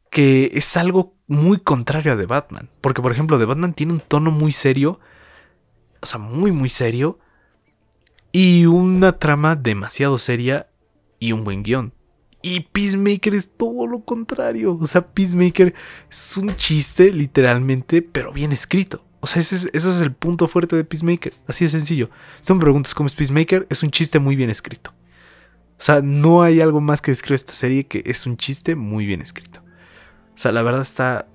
[0.09, 2.69] que es algo muy contrario a The Batman.
[2.81, 4.99] Porque, por ejemplo, The Batman tiene un tono muy serio,
[6.01, 7.19] o sea, muy, muy serio
[8.31, 10.67] y una trama demasiado seria
[11.19, 11.93] y un buen guion.
[12.45, 14.77] Y Peacemaker es todo lo contrario.
[14.79, 15.73] O sea, Peacemaker
[16.11, 19.03] es un chiste, literalmente, pero bien escrito.
[19.19, 21.33] O sea, ese es, es el punto fuerte de Peacemaker.
[21.47, 22.11] Así de sencillo.
[22.41, 24.91] Si tú me preguntas cómo es Peacemaker, es un chiste muy bien escrito.
[24.91, 29.07] O sea, no hay algo más que describe esta serie que es un chiste muy
[29.07, 29.61] bien escrito.
[30.35, 31.27] O sea, la verdad está.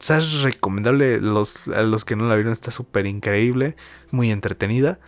[0.00, 1.20] Es recomendable.
[1.20, 3.76] Los, a los que no la vieron, está súper increíble.
[4.12, 4.98] Muy entretenida.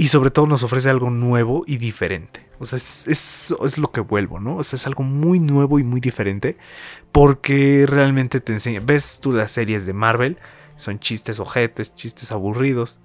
[0.00, 2.48] Y sobre todo nos ofrece algo nuevo y diferente.
[2.60, 4.56] O sea, es, es, lo que vuelvo, ¿no?
[4.56, 6.56] O sea, es algo muy nuevo y muy diferente.
[7.10, 8.80] Porque realmente te enseña.
[8.80, 10.38] Ves tú las series de Marvel.
[10.76, 13.00] Son chistes ojetes, chistes aburridos.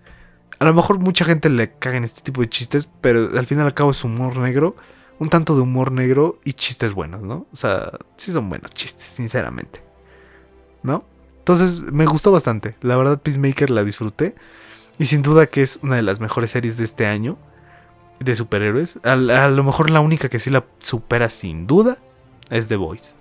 [0.59, 2.87] A lo mejor mucha gente le caga en este tipo de chistes.
[3.01, 4.75] Pero al fin y al cabo es humor negro.
[5.17, 7.47] Un tanto de humor negro y chistes buenos, ¿no?
[7.51, 9.81] O sea, sí son buenos chistes, sinceramente.
[10.83, 11.05] ¿No?
[11.39, 12.75] Entonces me gustó bastante.
[12.81, 14.35] La verdad, Peacemaker la disfruté.
[14.99, 17.37] Y sin duda que es una de las mejores series de este año
[18.19, 18.99] de superhéroes.
[19.03, 21.97] A, lo mejor la única que sí la supera sin duda
[22.49, 23.13] es The Voice.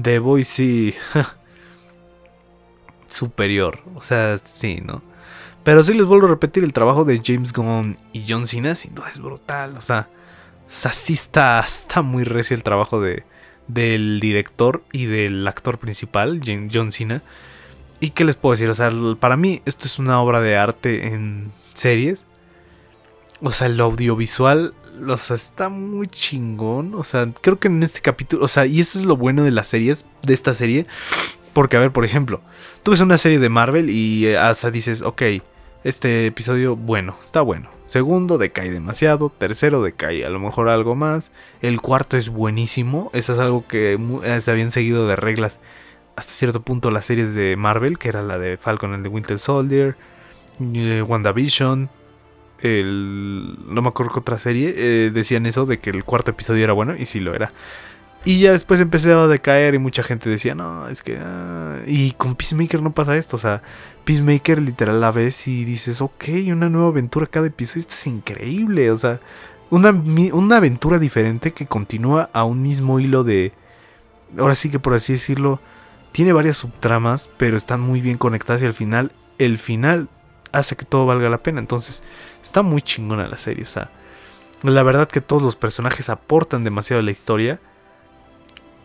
[0.00, 0.94] The Voice sí.
[3.06, 3.80] superior.
[3.94, 5.02] O sea, sí, ¿no?
[5.64, 8.94] Pero sí les vuelvo a repetir, el trabajo de James Gunn y John Cena sin
[8.94, 9.76] duda es brutal.
[9.76, 10.08] O sea,
[10.68, 13.24] sí está, está muy recio el trabajo de,
[13.66, 16.40] del director y del actor principal,
[16.72, 17.22] John Cena.
[18.00, 18.68] ¿Y qué les puedo decir?
[18.68, 22.26] O sea, para mí esto es una obra de arte en series.
[23.40, 24.74] O sea, el audiovisual,
[25.06, 26.94] o está muy chingón.
[26.94, 29.50] O sea, creo que en este capítulo, o sea, y eso es lo bueno de
[29.50, 30.86] las series, de esta serie.
[31.52, 32.42] Porque, a ver, por ejemplo,
[32.82, 35.22] tú ves una serie de Marvel y hasta eh, dices, ok,
[35.84, 37.70] este episodio, bueno, está bueno.
[37.86, 39.30] Segundo, decae demasiado.
[39.30, 41.30] Tercero, decae a lo mejor algo más.
[41.62, 43.10] El cuarto es buenísimo.
[43.14, 45.60] Eso es algo que eh, se habían seguido de reglas
[46.16, 49.38] hasta cierto punto las series de Marvel, que era la de Falcon and the Winter
[49.38, 49.96] Soldier,
[50.60, 51.90] eh, WandaVision,
[52.60, 56.64] el, no me acuerdo qué otra serie, eh, decían eso de que el cuarto episodio
[56.64, 57.52] era bueno, y sí lo era.
[58.24, 61.18] Y ya después empecé a decaer y mucha gente decía, no, es que...
[61.20, 63.62] Ah", y con Peacemaker no pasa esto, o sea,
[64.04, 68.90] Peacemaker literal la ves y dices, ok, una nueva aventura cada episodio, esto es increíble,
[68.90, 69.20] o sea,
[69.70, 73.52] una, una aventura diferente que continúa a un mismo hilo de...
[74.38, 75.60] Ahora sí que por así decirlo,
[76.16, 80.08] tiene varias subtramas, pero están muy bien conectadas y al final, el final
[80.50, 81.60] hace que todo valga la pena.
[81.60, 82.02] Entonces,
[82.42, 83.64] está muy chingona la serie.
[83.64, 83.90] O sea,
[84.62, 87.60] la verdad que todos los personajes aportan demasiado a la historia.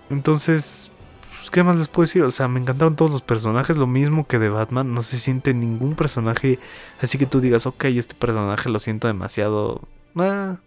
[0.10, 0.92] Entonces,
[1.38, 2.24] pues, ¿qué más les puedo decir?
[2.24, 3.78] O sea, me encantaron todos los personajes.
[3.78, 4.94] Lo mismo que de Batman.
[4.94, 6.60] No se siente ningún personaje.
[7.02, 9.80] Así que tú digas, ok, este personaje lo siento demasiado.
[10.18, 10.58] Ah,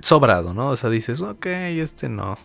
[0.00, 0.70] sobrado, ¿no?
[0.70, 2.36] O sea, dices, ok, este no.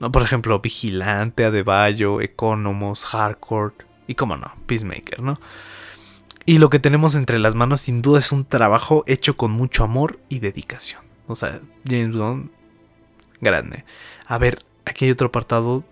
[0.00, 3.74] No, por ejemplo, Vigilante, Adebayo, Economos, Hardcore
[4.06, 5.40] y, como no, Peacemaker, ¿no?
[6.46, 9.84] Y lo que tenemos entre las manos sin duda es un trabajo hecho con mucho
[9.84, 11.00] amor y dedicación.
[11.26, 12.50] O sea, James Gunn,
[13.40, 13.84] grande.
[14.26, 15.84] A ver, aquí hay otro apartado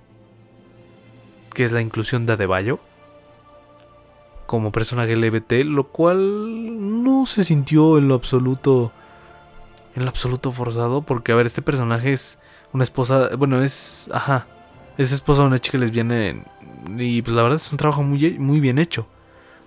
[1.55, 2.81] que es la inclusión de Adebayo
[4.47, 8.93] como personaje LGBT, lo cual no se sintió en lo absoluto
[9.95, 12.39] en lo absoluto forzado porque a ver, este personaje es
[12.73, 14.47] una esposa, bueno, es, ajá,
[14.99, 16.35] es esposa de una chica lesbiana
[16.99, 19.07] y pues la verdad es un trabajo muy, muy bien hecho.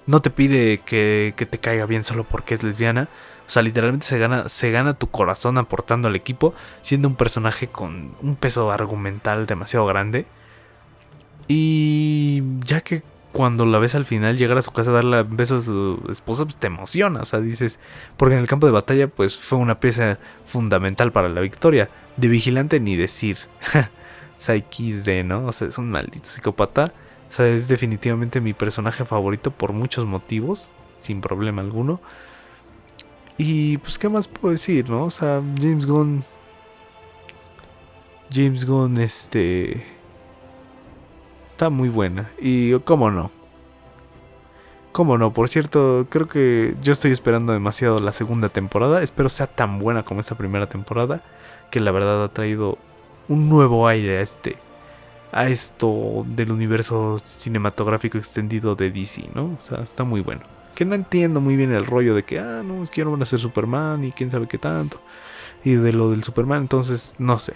[0.08, 3.10] no te pide que, que te caiga bien solo porque es lesbiana.
[3.48, 7.68] O sea, literalmente se gana, se gana tu corazón aportando al equipo, siendo un personaje
[7.68, 10.26] con un peso argumental demasiado grande.
[11.48, 13.04] Y ya que
[13.36, 16.46] cuando la ves al final llegar a su casa a darle besos a su esposa,
[16.46, 17.20] pues te emociona.
[17.20, 17.80] O sea, dices,
[18.16, 21.90] porque en el campo de batalla, pues fue una pieza fundamental para la victoria.
[22.16, 23.38] De vigilante ni decir.
[24.40, 25.48] XD, ¿no?
[25.48, 26.94] O sea, es un maldito psicópata.
[27.28, 30.70] O sea, es definitivamente mi personaje favorito por muchos motivos,
[31.02, 32.00] sin problema alguno.
[33.38, 35.04] Y pues, ¿qué más puedo decir, no?
[35.04, 36.24] O sea, James Gunn.
[38.32, 39.95] James Gunn, este.
[41.56, 42.30] Está muy buena.
[42.38, 43.32] Y, ¿cómo no?
[44.92, 45.32] ¿Cómo no?
[45.32, 49.02] Por cierto, creo que yo estoy esperando demasiado la segunda temporada.
[49.02, 51.24] Espero sea tan buena como esta primera temporada.
[51.72, 52.78] Que la verdad ha traído
[53.30, 54.58] un nuevo aire a este.
[55.32, 59.56] A esto del universo cinematográfico extendido de DC, ¿no?
[59.58, 60.42] O sea, está muy bueno
[60.76, 63.22] que no entiendo muy bien el rollo de que, ah, no, es que no van
[63.22, 65.00] a ser Superman y quién sabe qué tanto.
[65.64, 67.54] Y de lo del Superman, entonces no sé.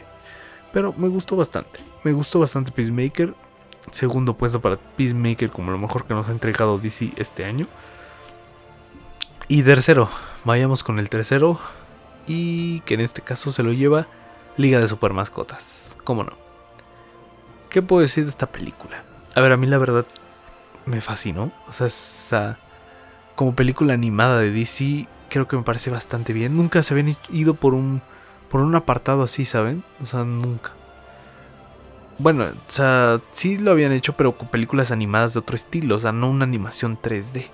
[0.71, 1.81] Pero me gustó bastante.
[2.05, 3.35] Me gustó bastante Peacemaker.
[3.91, 7.67] Segundo puesto para Peacemaker como lo mejor que nos ha entregado DC este año.
[9.47, 10.09] Y tercero,
[10.45, 11.59] vayamos con el tercero.
[12.27, 14.07] Y que en este caso se lo lleva
[14.57, 15.97] Liga de Super Mascotas.
[16.03, 16.33] ¿Cómo no?
[17.69, 19.03] ¿Qué puedo decir de esta película?
[19.35, 20.05] A ver, a mí la verdad
[20.85, 21.51] me fascinó.
[21.67, 22.57] O sea, esa
[23.35, 26.57] como película animada de DC, creo que me parece bastante bien.
[26.57, 28.01] Nunca se habían ido por un,
[28.51, 29.83] por un apartado así, ¿saben?
[30.01, 30.73] O sea, nunca.
[32.19, 35.99] Bueno, o sea, sí lo habían hecho, pero con películas animadas de otro estilo, o
[36.01, 37.47] sea, no una animación 3D.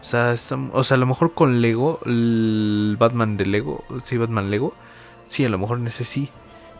[0.00, 0.36] O sea,
[0.72, 1.98] o sea, a lo mejor con Lego,
[2.98, 4.74] Batman de Lego, sí, Batman Lego,
[5.26, 6.30] sí, a lo mejor en ese sí.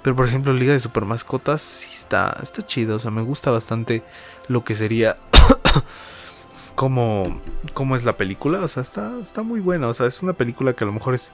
[0.02, 3.50] Pero por ejemplo, Liga de Super Mascotas sí está, está chido, o sea, me gusta
[3.50, 4.04] bastante
[4.46, 5.16] lo que sería
[6.76, 7.40] cómo,
[7.74, 8.60] cómo es la película.
[8.60, 9.88] O sea, está, está muy buena.
[9.88, 11.32] O sea, es una película que a lo mejor es,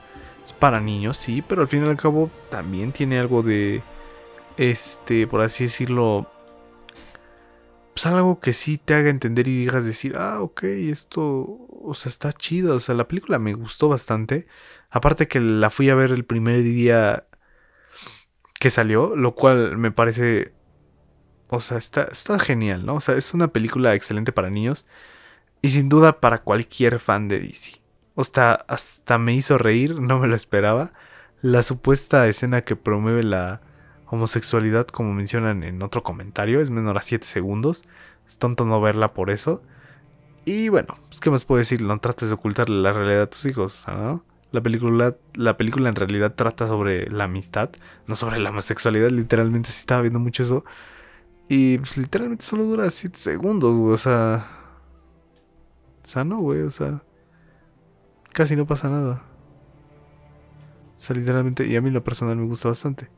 [0.57, 3.83] para niños, sí, pero al fin y al cabo también tiene algo de,
[4.57, 6.29] este, por así decirlo,
[7.93, 12.09] pues algo que sí te haga entender y digas decir, ah, ok, esto, o sea,
[12.09, 12.75] está chido.
[12.75, 14.47] O sea, la película me gustó bastante.
[14.89, 17.27] Aparte que la fui a ver el primer día
[18.59, 20.53] que salió, lo cual me parece,
[21.49, 22.95] o sea, está, está genial, ¿no?
[22.95, 24.87] O sea, es una película excelente para niños.
[25.61, 27.81] Y sin duda para cualquier fan de DC.
[28.15, 30.93] Hasta, hasta me hizo reír, no me lo esperaba.
[31.41, 33.61] La supuesta escena que promueve la
[34.13, 37.83] homosexualidad, como mencionan en otro comentario, es menor a 7 segundos.
[38.27, 39.61] Es tonto no verla por eso.
[40.45, 41.81] Y bueno, pues, ¿qué más puedo decir?
[41.81, 44.23] No trates de ocultarle la realidad a tus hijos, ¿no?
[44.51, 47.71] La película, la película en realidad trata sobre la amistad,
[48.07, 49.09] no sobre la homosexualidad.
[49.09, 50.65] Literalmente sí estaba viendo mucho eso.
[51.49, 54.63] Y pues literalmente solo dura 7 segundos, o sea
[56.03, 57.01] o sea, no, güey, o sea,
[58.33, 59.23] casi no pasa nada.
[60.97, 63.09] O sea, literalmente, y a mí lo personal me gusta bastante.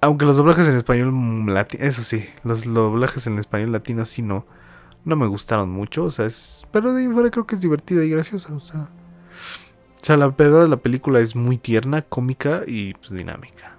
[0.00, 4.44] Aunque los doblajes en español latino, eso sí, los doblajes en español latino sí no,
[5.04, 8.04] no me gustaron mucho, o sea, es, pero de ahí fuera creo que es divertida
[8.04, 8.88] y graciosa, o sea.
[10.00, 13.76] O sea, la verdad la película es muy tierna, cómica y pues, dinámica.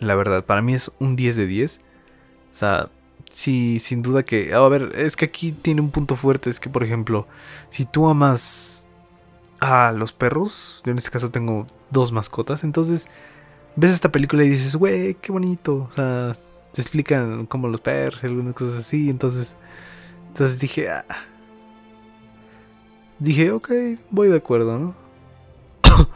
[0.00, 1.78] La verdad, para mí es un 10 de 10.
[1.78, 2.90] O sea,
[3.34, 4.54] Sí, sin duda que...
[4.54, 6.50] A ver, es que aquí tiene un punto fuerte.
[6.50, 7.26] Es que, por ejemplo,
[7.68, 8.86] si tú amas
[9.60, 13.08] a los perros, yo en este caso tengo dos mascotas, entonces
[13.76, 15.88] ves esta película y dices, güey, qué bonito.
[15.90, 16.34] O sea,
[16.72, 19.10] te explican como los perros y algunas cosas así.
[19.10, 19.56] Entonces,
[20.28, 21.04] entonces dije, ah.
[23.18, 23.70] Dije, ok,
[24.10, 24.94] voy de acuerdo, ¿no?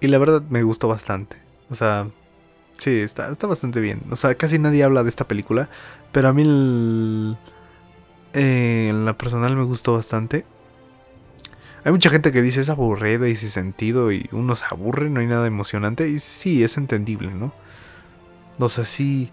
[0.00, 1.36] y la verdad me gustó bastante.
[1.68, 2.08] O sea,
[2.78, 4.02] Sí, está, está bastante bien.
[4.10, 5.68] O sea, casi nadie habla de esta película.
[6.12, 7.36] Pero a mí
[8.32, 10.44] eh, en la personal me gustó bastante.
[11.84, 15.20] Hay mucha gente que dice es aburrida y sin sentido y uno se aburre, no
[15.20, 16.08] hay nada emocionante.
[16.08, 17.52] Y sí, es entendible, ¿no?
[18.58, 19.30] O sea, sí.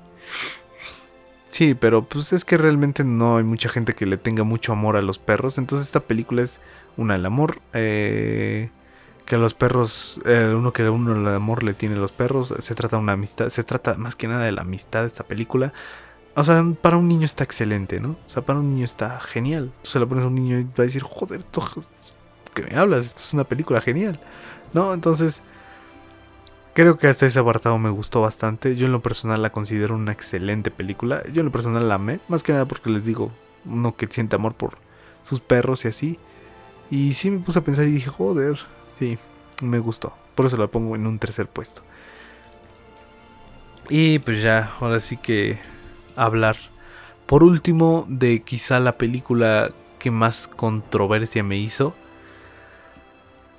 [1.49, 4.95] Sí, pero pues es que realmente no hay mucha gente que le tenga mucho amor
[4.97, 5.58] a los perros.
[5.58, 6.60] Entonces esta película es
[6.97, 7.62] una, el amor.
[7.74, 8.70] Eh,
[9.26, 12.76] que los perros, eh, uno que uno el amor le tiene a los perros, se
[12.76, 15.72] trata de una amistad, se trata más que nada de la amistad de esta película.
[16.36, 18.18] O sea, para un niño está excelente, ¿no?
[18.26, 19.72] O sea, para un niño está genial.
[19.84, 21.43] Tú se lo pones a un niño y va a decir, joder,
[22.54, 23.06] ¿qué me hablas?
[23.06, 24.20] Esto es una película genial,
[24.74, 24.93] ¿no?
[24.93, 25.41] Entonces,
[26.74, 28.76] creo que hasta ese apartado me gustó bastante.
[28.76, 31.24] Yo en lo personal la considero una excelente película.
[31.32, 33.32] Yo en lo personal la amé, más que nada porque les digo,
[33.66, 34.78] uno que siente amor por
[35.24, 36.20] sus perros y así.
[36.89, 38.60] Y sí me puse a pensar y dije, joder,
[38.99, 39.18] Sí,
[39.62, 40.14] me gustó.
[40.36, 41.82] Por eso la pongo en un tercer puesto.
[43.89, 45.58] Y pues ya, ahora sí que
[46.16, 46.58] hablar.
[47.26, 51.95] Por último, de quizá la película que más controversia me hizo.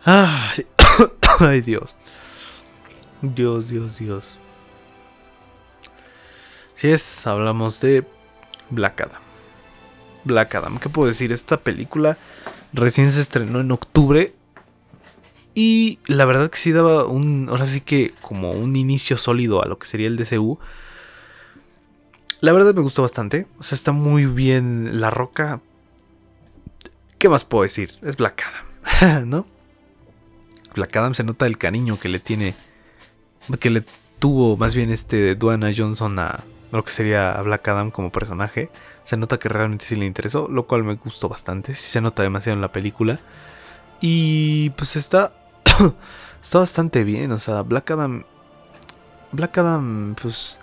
[1.38, 1.96] Ay, Dios.
[3.20, 4.38] Dios, Dios, Dios.
[6.74, 8.04] Si es, hablamos de
[8.70, 9.22] Black Adam.
[10.24, 11.30] Black Adam, ¿qué puedo decir?
[11.32, 12.18] Esta película
[12.72, 14.34] recién se estrenó en octubre.
[15.54, 17.46] Y la verdad que sí daba un.
[17.50, 20.58] Ahora sí que como un inicio sólido a lo que sería el DCU.
[22.40, 23.46] La verdad me gustó bastante.
[23.58, 25.60] O sea, está muy bien la roca.
[27.18, 27.92] ¿Qué más puedo decir?
[28.02, 28.42] Es Black
[29.00, 29.51] Adam, ¿no?
[30.74, 32.54] Black Adam se nota el cariño que le tiene.
[33.60, 33.84] Que le
[34.18, 38.70] tuvo más bien este Duana Johnson a lo que sería Black Adam como personaje.
[39.04, 41.74] Se nota que realmente sí le interesó, lo cual me gustó bastante.
[41.74, 43.18] Sí se nota demasiado en la película.
[44.00, 45.32] Y pues está.
[46.42, 47.32] está bastante bien.
[47.32, 48.24] O sea, Black Adam.
[49.32, 50.58] Black Adam, pues.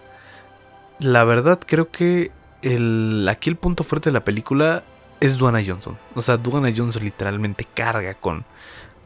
[1.00, 2.32] La verdad, creo que
[2.62, 4.84] el, aquí el punto fuerte de la película
[5.20, 5.98] es Duana Johnson.
[6.16, 8.46] O sea, Duana Johnson literalmente carga con.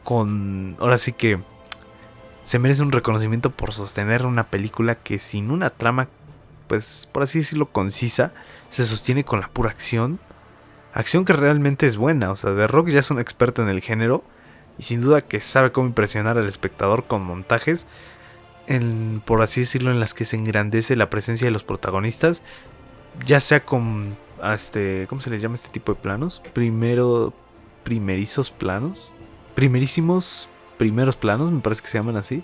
[0.04, 0.76] Con.
[0.78, 1.40] Ahora sí que.
[2.44, 6.08] Se merece un reconocimiento por sostener una película que sin una trama
[6.66, 8.32] pues por así decirlo, concisa,
[8.70, 10.18] se sostiene con la pura acción.
[10.92, 13.80] Acción que realmente es buena, o sea, The Rock ya es un experto en el
[13.80, 14.22] género
[14.78, 17.86] y sin duda que sabe cómo impresionar al espectador con montajes,
[18.66, 22.42] en, por así decirlo, en las que se engrandece la presencia de los protagonistas,
[23.26, 26.42] ya sea con, este, ¿cómo se les llama este tipo de planos?
[26.52, 27.34] Primero,
[27.82, 29.10] primerizos planos,
[29.54, 30.48] primerísimos
[30.78, 32.42] primeros planos, me parece que se llaman así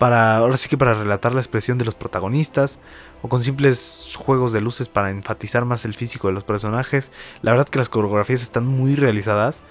[0.00, 2.78] para ahora sí que para relatar la expresión de los protagonistas
[3.20, 7.12] o con simples juegos de luces para enfatizar más el físico de los personajes.
[7.42, 9.62] La verdad que las coreografías están muy realizadas,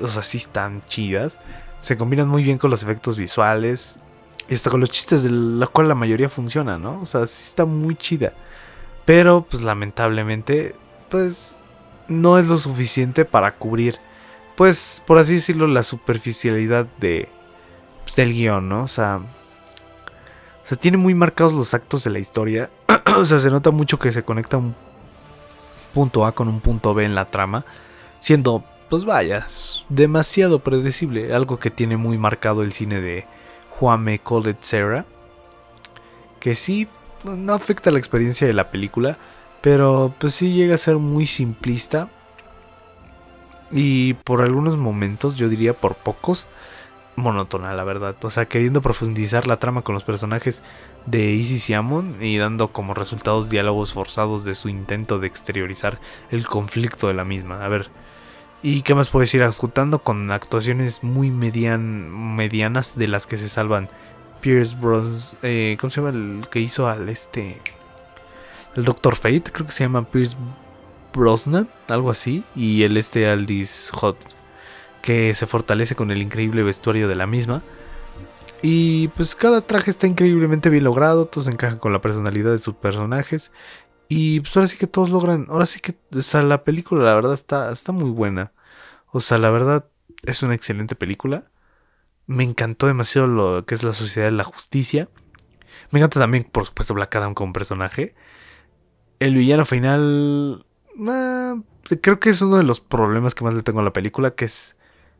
[0.00, 1.38] o sea, sí están chidas.
[1.80, 3.98] Se combinan muy bien con los efectos visuales
[4.48, 6.98] y hasta con los chistes de la cual la mayoría funciona, ¿no?
[7.00, 8.32] O sea, sí está muy chida.
[9.04, 10.74] Pero pues lamentablemente
[11.10, 11.58] pues
[12.08, 13.98] no es lo suficiente para cubrir
[14.58, 17.28] pues por así decirlo la superficialidad de
[18.02, 18.82] pues, del guion, ¿no?
[18.82, 22.68] O sea, o sea, tiene muy marcados los actos de la historia.
[23.16, 24.74] o sea, se nota mucho que se conecta un
[25.94, 27.64] punto A con un punto B en la trama.
[28.18, 29.46] Siendo, pues vaya,
[29.88, 31.32] demasiado predecible.
[31.32, 33.26] Algo que tiene muy marcado el cine de
[33.70, 35.04] Juame Colet Serra.
[36.40, 36.88] Que sí,
[37.22, 39.18] no afecta la experiencia de la película.
[39.60, 42.10] Pero pues sí llega a ser muy simplista.
[43.70, 46.46] Y por algunos momentos, yo diría por pocos,
[47.16, 48.16] monótona, la verdad.
[48.22, 50.62] O sea, queriendo profundizar la trama con los personajes
[51.06, 56.00] de Isis y Amon y dando como resultados diálogos forzados de su intento de exteriorizar
[56.30, 57.64] el conflicto de la misma.
[57.64, 57.90] A ver,
[58.62, 59.42] ¿y qué más puedo decir?
[59.42, 63.88] Ajustando con actuaciones muy median, medianas de las que se salvan
[64.40, 65.36] Pierce Bros.
[65.42, 67.60] Eh, ¿Cómo se llama el que hizo al este?
[68.76, 70.36] El Doctor Fate, creo que se llama Pierce
[71.14, 72.44] Brosnan, algo así.
[72.54, 74.18] Y el este Aldis Hot
[75.02, 77.62] que se fortalece con el increíble vestuario de la misma.
[78.62, 82.74] Y pues cada traje está increíblemente bien logrado, todos encajan con la personalidad de sus
[82.74, 83.52] personajes.
[84.08, 87.14] Y pues ahora sí que todos logran, ahora sí que, o sea, la película la
[87.14, 88.52] verdad está, está muy buena.
[89.12, 89.86] O sea, la verdad
[90.22, 91.50] es una excelente película.
[92.26, 95.08] Me encantó demasiado lo que es la sociedad de la justicia.
[95.90, 98.14] Me encanta también, por supuesto, Black Adam como personaje.
[99.20, 100.66] El villano final...
[102.02, 104.44] Creo que es uno de los problemas que más le tengo a la película, que
[104.44, 104.76] es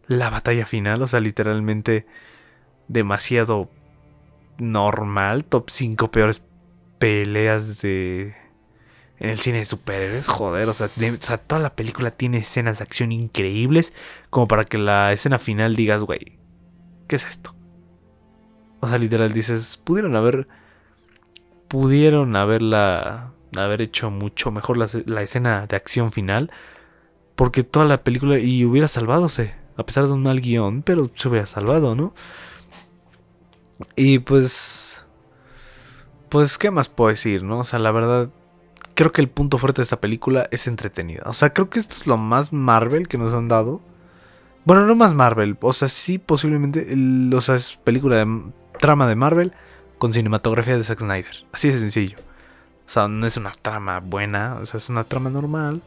[0.06, 2.06] la batalla final, o sea, literalmente
[2.88, 3.70] demasiado
[4.58, 6.42] normal, top 5 peores
[6.98, 8.34] peleas de
[9.20, 12.78] en el cine de superhéroes, joder, o sea, o sea, toda la película tiene escenas
[12.78, 13.92] de acción increíbles
[14.30, 16.38] como para que la escena final digas, güey,
[17.08, 17.54] ¿qué es esto?
[18.80, 20.46] O sea, literal dices, pudieron haber
[21.66, 26.50] pudieron haberla haber hecho mucho mejor la, escena de acción final
[27.34, 31.28] porque toda la película y hubiera salvadose a pesar de un mal guion, pero se
[31.28, 32.12] hubiera salvado, ¿no?
[33.94, 35.06] Y pues...
[36.28, 37.60] Pues, ¿qué más puedo decir, no?
[37.60, 38.30] O sea, la verdad,
[38.94, 41.22] creo que el punto fuerte de esta película es entretenida.
[41.26, 43.80] O sea, creo que esto es lo más Marvel que nos han dado.
[44.64, 46.86] Bueno, no más Marvel, o sea, sí, posiblemente,
[47.34, 49.54] o sea, es película de trama de Marvel
[49.96, 51.46] con cinematografía de Zack Snyder.
[51.52, 52.18] Así de sencillo.
[52.88, 55.82] O sea, no es una trama buena, o sea, es una trama normal.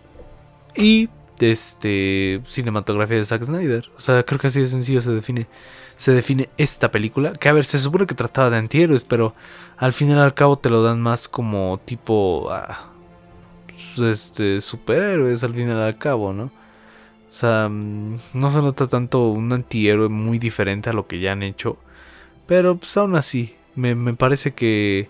[0.75, 3.89] Y este, cinematografía de Zack Snyder.
[3.97, 5.47] O sea, creo que así de sencillo se define,
[5.97, 7.33] se define esta película.
[7.33, 9.33] Que a ver, se supone que trataba de antihéroes, pero
[9.77, 12.91] al final al cabo te lo dan más como tipo ah,
[13.97, 16.43] este, superhéroes al final al cabo, ¿no?
[16.43, 21.31] O sea, mm, no se nota tanto un antihéroe muy diferente a lo que ya
[21.31, 21.77] han hecho.
[22.45, 25.09] Pero pues aún así, me, me parece que...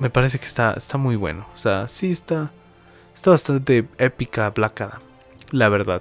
[0.00, 1.46] Me parece que está, está muy bueno.
[1.54, 2.50] O sea, sí está
[3.20, 5.00] Está bastante épica Black Adam.
[5.50, 6.00] la verdad.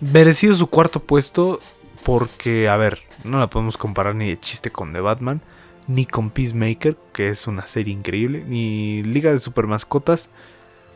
[0.00, 1.58] Merecido su cuarto puesto
[2.04, 5.40] porque, a ver, no la podemos comparar ni de chiste con The Batman,
[5.86, 10.28] ni con Peacemaker, que es una serie increíble, ni Liga de Super Mascotas.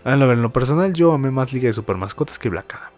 [0.05, 2.93] A ver, en lo personal yo amé más Liga de Super Mascotas que Black Adam.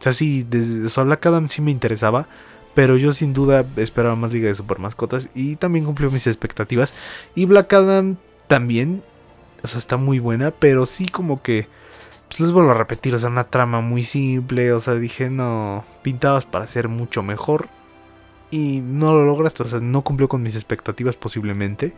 [0.00, 2.26] O sea, sí, desde, Black Adam sí me interesaba,
[2.74, 6.94] pero yo sin duda esperaba más Liga de Super Mascotas y también cumplió mis expectativas.
[7.36, 8.16] Y Black Adam
[8.50, 9.04] también,
[9.62, 11.68] o sea, está muy buena, pero sí como que
[12.26, 15.84] pues les vuelvo a repetir, o sea, una trama muy simple, o sea, dije, no,
[16.02, 17.68] pintabas para ser mucho mejor
[18.50, 21.94] y no lo lograste, o sea, no cumplió con mis expectativas posiblemente,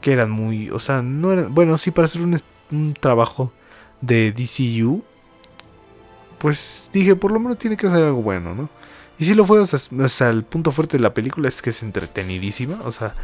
[0.00, 3.52] que eran muy, o sea, no eran, bueno, sí, para hacer un, trabajo
[4.00, 5.04] de DCU,
[6.38, 8.68] pues dije, por lo menos tiene que hacer algo bueno, ¿no?
[9.20, 11.62] Y sí lo fue, o sea, o sea, el punto fuerte de la película es
[11.62, 13.14] que es entretenidísima, o sea,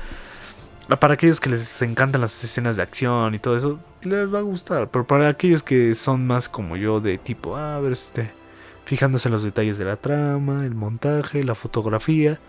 [0.97, 4.43] para aquellos que les encantan las escenas de acción y todo eso, les va a
[4.43, 4.91] gustar.
[4.91, 8.33] Pero para aquellos que son más como yo, de tipo, ah, a ver, este,
[8.87, 12.41] fijándose en los detalles de la trama, el montaje, la fotografía,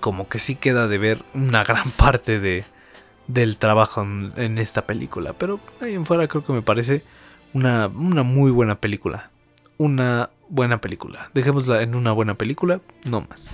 [0.00, 2.64] como que sí queda de ver una gran parte de,
[3.26, 5.34] del trabajo en, esta película.
[5.34, 7.02] Pero ahí en fuera creo que me parece
[7.52, 9.30] una, una muy buena película.
[9.76, 11.30] Una buena película.
[11.34, 13.50] Dejémosla en una buena película, no más.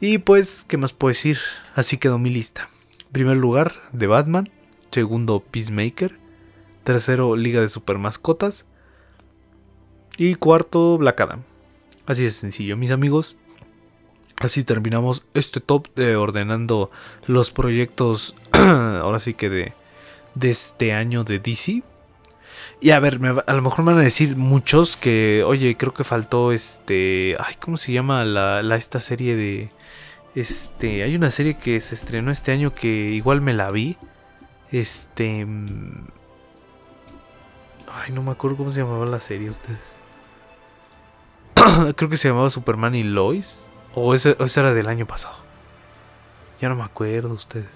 [0.00, 1.38] Y pues, ¿qué más puedo decir?
[1.74, 2.70] Así quedó mi lista.
[3.14, 4.48] Primer lugar, The Batman.
[4.90, 6.18] Segundo, Peacemaker.
[6.82, 8.64] Tercero, Liga de Super Mascotas.
[10.16, 11.44] Y cuarto, Black Adam.
[12.06, 13.36] Así de sencillo, mis amigos.
[14.40, 16.90] Así terminamos este top de ordenando
[17.28, 18.34] los proyectos.
[18.52, 19.74] ahora sí que de,
[20.34, 21.84] de este año de DC.
[22.80, 26.02] Y a ver, a lo mejor me van a decir muchos que, oye, creo que
[26.02, 27.36] faltó este.
[27.38, 29.70] Ay, ¿cómo se llama la, la esta serie de
[30.34, 33.96] este, hay una serie que se estrenó este año que igual me la vi.
[34.72, 36.08] Este, mm,
[37.92, 39.94] ay, no me acuerdo cómo se llamaba la serie ustedes.
[41.96, 45.36] Creo que se llamaba Superman y Lois o ese, era del año pasado.
[46.60, 47.68] Ya no me acuerdo ustedes.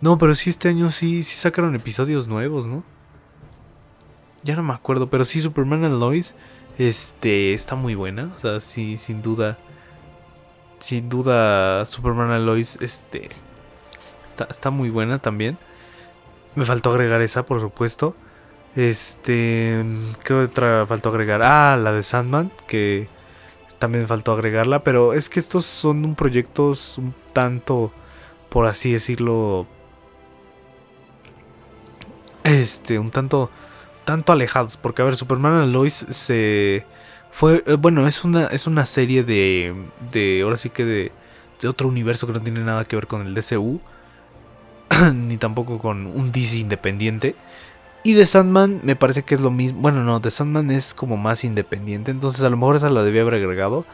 [0.00, 2.82] No, pero sí este año sí, sí sacaron episodios nuevos, ¿no?
[4.42, 6.34] Ya no me acuerdo, pero sí Superman y Lois
[6.80, 8.32] este, está muy buena.
[8.34, 9.58] O sea, sí, sin duda.
[10.78, 13.28] Sin duda, Superman Lois, este.
[14.48, 15.58] Está, muy buena también.
[16.54, 18.16] Me faltó agregar esa, por supuesto.
[18.76, 19.84] Este.
[20.24, 21.42] ¿Qué otra faltó agregar?
[21.44, 23.08] Ah, la de Sandman, que
[23.78, 24.82] también faltó agregarla.
[24.82, 27.92] Pero es que estos son proyectos un tanto,
[28.48, 29.66] por así decirlo.
[32.42, 33.50] Este, un tanto
[34.10, 34.76] tanto alejados.
[34.76, 36.84] Porque, a ver, Superman Lois se.
[37.32, 37.62] Fue.
[37.66, 39.74] Eh, bueno, es una, es una serie de.
[40.12, 41.12] de ahora sí que de.
[41.62, 43.80] de otro universo que no tiene nada que ver con el DCU.
[45.14, 47.36] ni tampoco con un DC independiente.
[48.02, 49.80] Y de Sandman me parece que es lo mismo.
[49.80, 52.10] Bueno, no, de Sandman es como más independiente.
[52.10, 53.84] Entonces a lo mejor esa la debía haber agregado.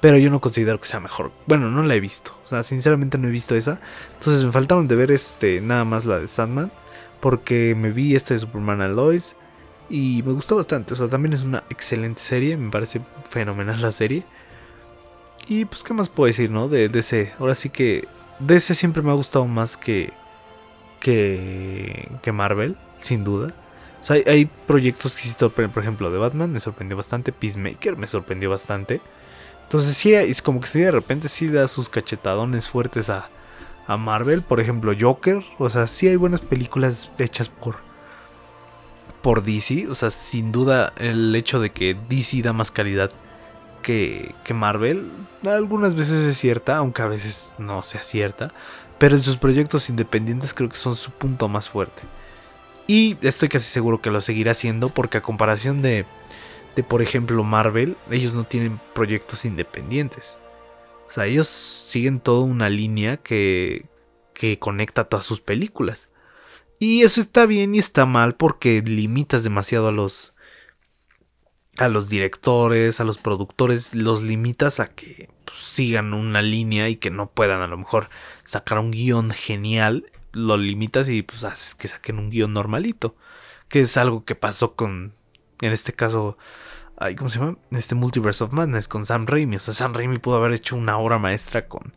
[0.00, 1.30] Pero yo no considero que sea mejor.
[1.46, 2.32] Bueno, no la he visto.
[2.44, 3.80] O sea, sinceramente no he visto esa.
[4.14, 6.72] Entonces me faltaron de ver este nada más la de Sandman.
[7.20, 9.36] Porque me vi esta de Superman Lois.
[9.92, 10.94] Y me gustó bastante.
[10.94, 12.56] O sea, también es una excelente serie.
[12.56, 14.24] Me parece fenomenal la serie.
[15.46, 16.66] Y pues, ¿qué más puedo decir, no?
[16.66, 17.34] De DC.
[17.38, 20.10] Ahora sí que DC siempre me ha gustado más que,
[20.98, 23.54] que, que Marvel, sin duda.
[24.00, 25.74] O sea, hay, proyectos que sí sorprenden.
[25.74, 27.30] Por ejemplo, de Batman me sorprendió bastante.
[27.30, 29.02] Peacemaker me sorprendió bastante.
[29.64, 33.28] Entonces, sí, es como que sí, de repente sí da sus cachetadones fuertes a,
[33.86, 34.40] a Marvel.
[34.40, 35.44] Por ejemplo, Joker.
[35.58, 37.91] O sea, sí hay buenas películas hechas por
[39.22, 39.88] por DC.
[39.88, 43.10] O sea, sin duda el hecho de que DC da más calidad
[43.82, 45.10] que, que Marvel,
[45.44, 48.52] algunas veces es cierta, aunque a veces no sea cierta.
[48.98, 52.02] Pero en sus proyectos independientes creo que son su punto más fuerte.
[52.86, 56.04] Y estoy casi seguro que lo seguirá haciendo porque a comparación de,
[56.76, 60.38] de por ejemplo, Marvel, ellos no tienen proyectos independientes.
[61.08, 63.86] O sea, ellos siguen toda una línea que,
[64.34, 66.08] que conecta todas sus películas.
[66.82, 70.34] Y eso está bien y está mal porque limitas demasiado a los
[71.78, 76.96] a los directores, a los productores, los limitas a que pues, sigan una línea y
[76.96, 78.10] que no puedan a lo mejor
[78.42, 83.14] sacar un guion genial, lo limitas y pues haces que saquen un guion normalito,
[83.68, 85.14] que es algo que pasó con,
[85.60, 86.36] en este caso,
[86.96, 87.58] ay, ¿cómo se llama?
[87.70, 90.98] Este Multiverse of Madness con Sam Raimi, o sea, Sam Raimi pudo haber hecho una
[90.98, 91.94] obra maestra con,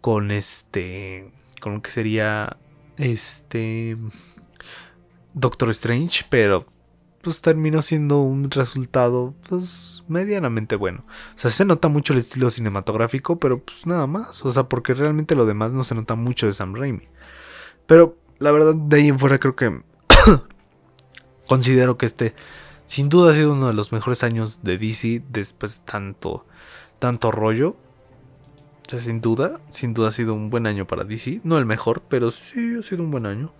[0.00, 1.30] con este,
[1.60, 2.56] con lo que sería
[2.96, 3.96] este
[5.34, 6.66] Doctor Strange, pero
[7.22, 11.04] pues terminó siendo un resultado pues medianamente bueno.
[11.34, 14.94] O sea, se nota mucho el estilo cinematográfico, pero pues nada más, o sea, porque
[14.94, 17.08] realmente lo demás no se nota mucho de Sam Raimi.
[17.86, 19.82] Pero la verdad de ahí en fuera creo que
[21.46, 22.34] Considero que este
[22.86, 26.44] sin duda ha sido uno de los mejores años de DC después de tanto,
[26.98, 27.76] tanto rollo.
[29.00, 31.40] Sin duda, sin duda ha sido un buen año para DC.
[31.44, 33.52] No el mejor, pero sí ha sido un buen año.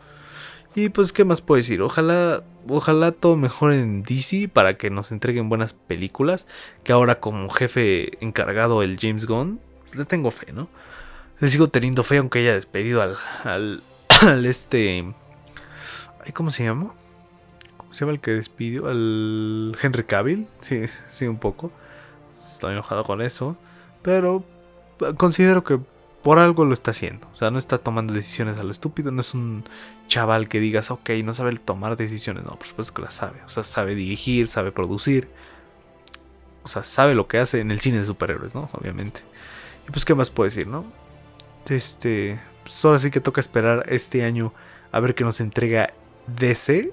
[0.74, 1.82] Y pues, ¿qué más puedo decir?
[1.82, 6.46] Ojalá, ojalá todo mejore en DC para que nos entreguen buenas películas.
[6.82, 9.60] Que ahora como jefe encargado el James Gunn,
[9.94, 10.68] le tengo fe, ¿no?
[11.40, 13.82] Le sigo teniendo fe aunque haya despedido al, al,
[14.26, 15.12] al este...
[16.34, 16.94] ¿Cómo se llama?
[17.90, 18.88] se llama el que despidió?
[18.88, 20.48] Al Henry Cavill.
[20.60, 21.70] Sí, sí, un poco.
[22.34, 23.56] Estoy enojado con eso.
[24.02, 24.44] Pero
[25.16, 25.80] considero que
[26.22, 27.28] por algo lo está haciendo.
[27.34, 29.10] O sea, no está tomando decisiones a lo estúpido.
[29.10, 29.64] No es un
[30.08, 32.44] chaval que digas, ok, no sabe tomar decisiones.
[32.44, 33.40] No, por supuesto que la sabe.
[33.44, 35.28] O sea, sabe dirigir, sabe producir.
[36.62, 38.68] O sea, sabe lo que hace en el cine de superhéroes, ¿no?
[38.72, 39.22] Obviamente.
[39.88, 40.84] Y pues, ¿qué más puedo decir, no?
[41.68, 42.40] Este.
[42.62, 44.52] Pues ahora sí que toca esperar este año
[44.92, 45.92] a ver qué nos entrega
[46.26, 46.92] DC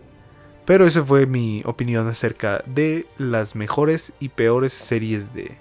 [0.69, 5.57] pero esa fue mi opinión acerca de las mejores y peores series de...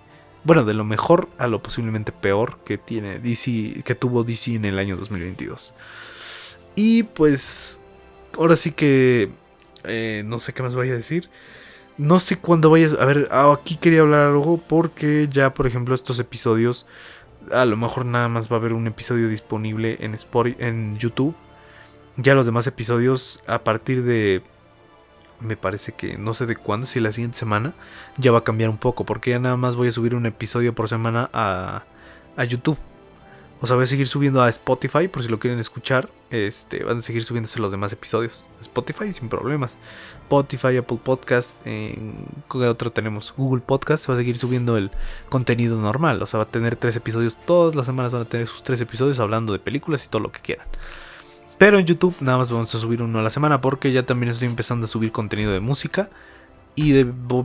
[0.48, 4.64] Bueno, de lo mejor a lo posiblemente peor que tiene DC, que tuvo DC en
[4.64, 5.74] el año 2022.
[6.74, 7.78] Y pues,
[8.34, 9.30] ahora sí que
[9.84, 11.28] eh, no sé qué más voy a decir.
[11.98, 12.94] No sé cuándo vayas.
[12.98, 16.86] A ver, ah, aquí quería hablar algo porque ya, por ejemplo, estos episodios,
[17.52, 21.34] a lo mejor nada más va a haber un episodio disponible en, Spotify, en YouTube.
[22.16, 24.42] Ya los demás episodios, a partir de
[25.40, 27.74] me parece que no sé de cuándo, si la siguiente semana,
[28.16, 30.74] ya va a cambiar un poco, porque ya nada más voy a subir un episodio
[30.74, 31.84] por semana a,
[32.36, 32.78] a YouTube.
[33.60, 36.08] O sea, voy a seguir subiendo a Spotify, por si lo quieren escuchar.
[36.30, 38.46] Este, van a seguir subiéndose los demás episodios.
[38.60, 39.76] Spotify sin problemas.
[40.22, 43.34] Spotify, Apple Podcast, en ¿qué otro tenemos?
[43.36, 44.08] Google Podcast.
[44.08, 44.92] Va a seguir subiendo el
[45.28, 46.22] contenido normal.
[46.22, 47.36] O sea, va a tener tres episodios.
[47.46, 50.30] Todas las semanas van a tener sus tres episodios hablando de películas y todo lo
[50.30, 50.68] que quieran.
[51.58, 54.30] Pero en YouTube nada más vamos a subir uno a la semana porque ya también
[54.30, 56.08] estoy empezando a subir contenido de música
[56.76, 57.04] y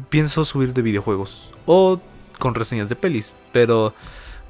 [0.09, 1.99] pienso subir de videojuegos o
[2.37, 3.33] con reseñas de pelis.
[3.51, 3.95] Pero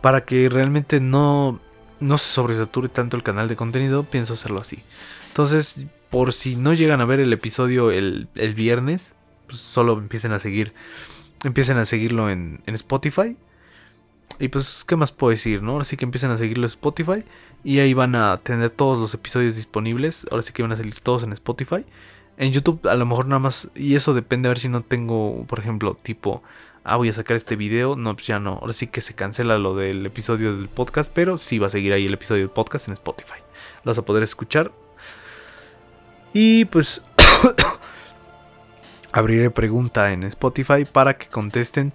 [0.01, 1.61] para que realmente no,
[2.01, 4.83] no se sobresature tanto el canal de contenido, pienso hacerlo así.
[5.29, 9.13] Entonces, por si no llegan a ver el episodio el, viernes,
[9.47, 10.73] pues solo empiecen a seguir.
[11.45, 13.37] Empiecen a seguirlo en, en Spotify.
[14.39, 15.61] Y pues, ¿qué más puedo decir?
[15.61, 15.71] ¿no?
[15.71, 17.23] Ahora sí que empiecen a seguirlo en Spotify.
[17.63, 20.25] Y ahí van a tener todos los episodios disponibles.
[20.31, 21.85] Ahora sí que van a salir todos en Spotify.
[22.37, 23.69] En YouTube a lo mejor nada más.
[23.75, 26.43] Y eso depende a ver si no tengo, por ejemplo, tipo...
[26.85, 27.95] Ah, voy a sacar este video.
[27.95, 28.59] No, pues ya no.
[28.61, 31.11] Ahora sí que se cancela lo del episodio del podcast.
[31.13, 33.39] Pero sí va a seguir ahí el episodio del podcast en Spotify.
[33.85, 34.71] Lo vas a poder escuchar.
[36.33, 37.01] Y pues...
[39.13, 41.93] abriré pregunta en Spotify para que contesten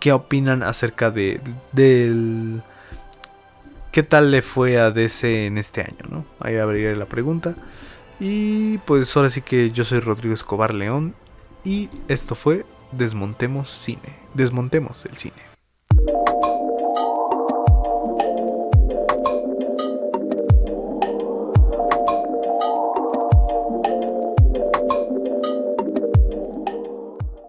[0.00, 1.40] qué opinan acerca de,
[1.72, 2.62] del
[3.96, 6.26] qué tal le fue a DC en este año, ¿no?
[6.38, 7.56] Ahí abriré la pregunta.
[8.20, 11.14] Y pues ahora sí que yo soy Rodrigo Escobar León
[11.64, 14.18] y esto fue Desmontemos Cine.
[14.34, 16.25] Desmontemos el cine.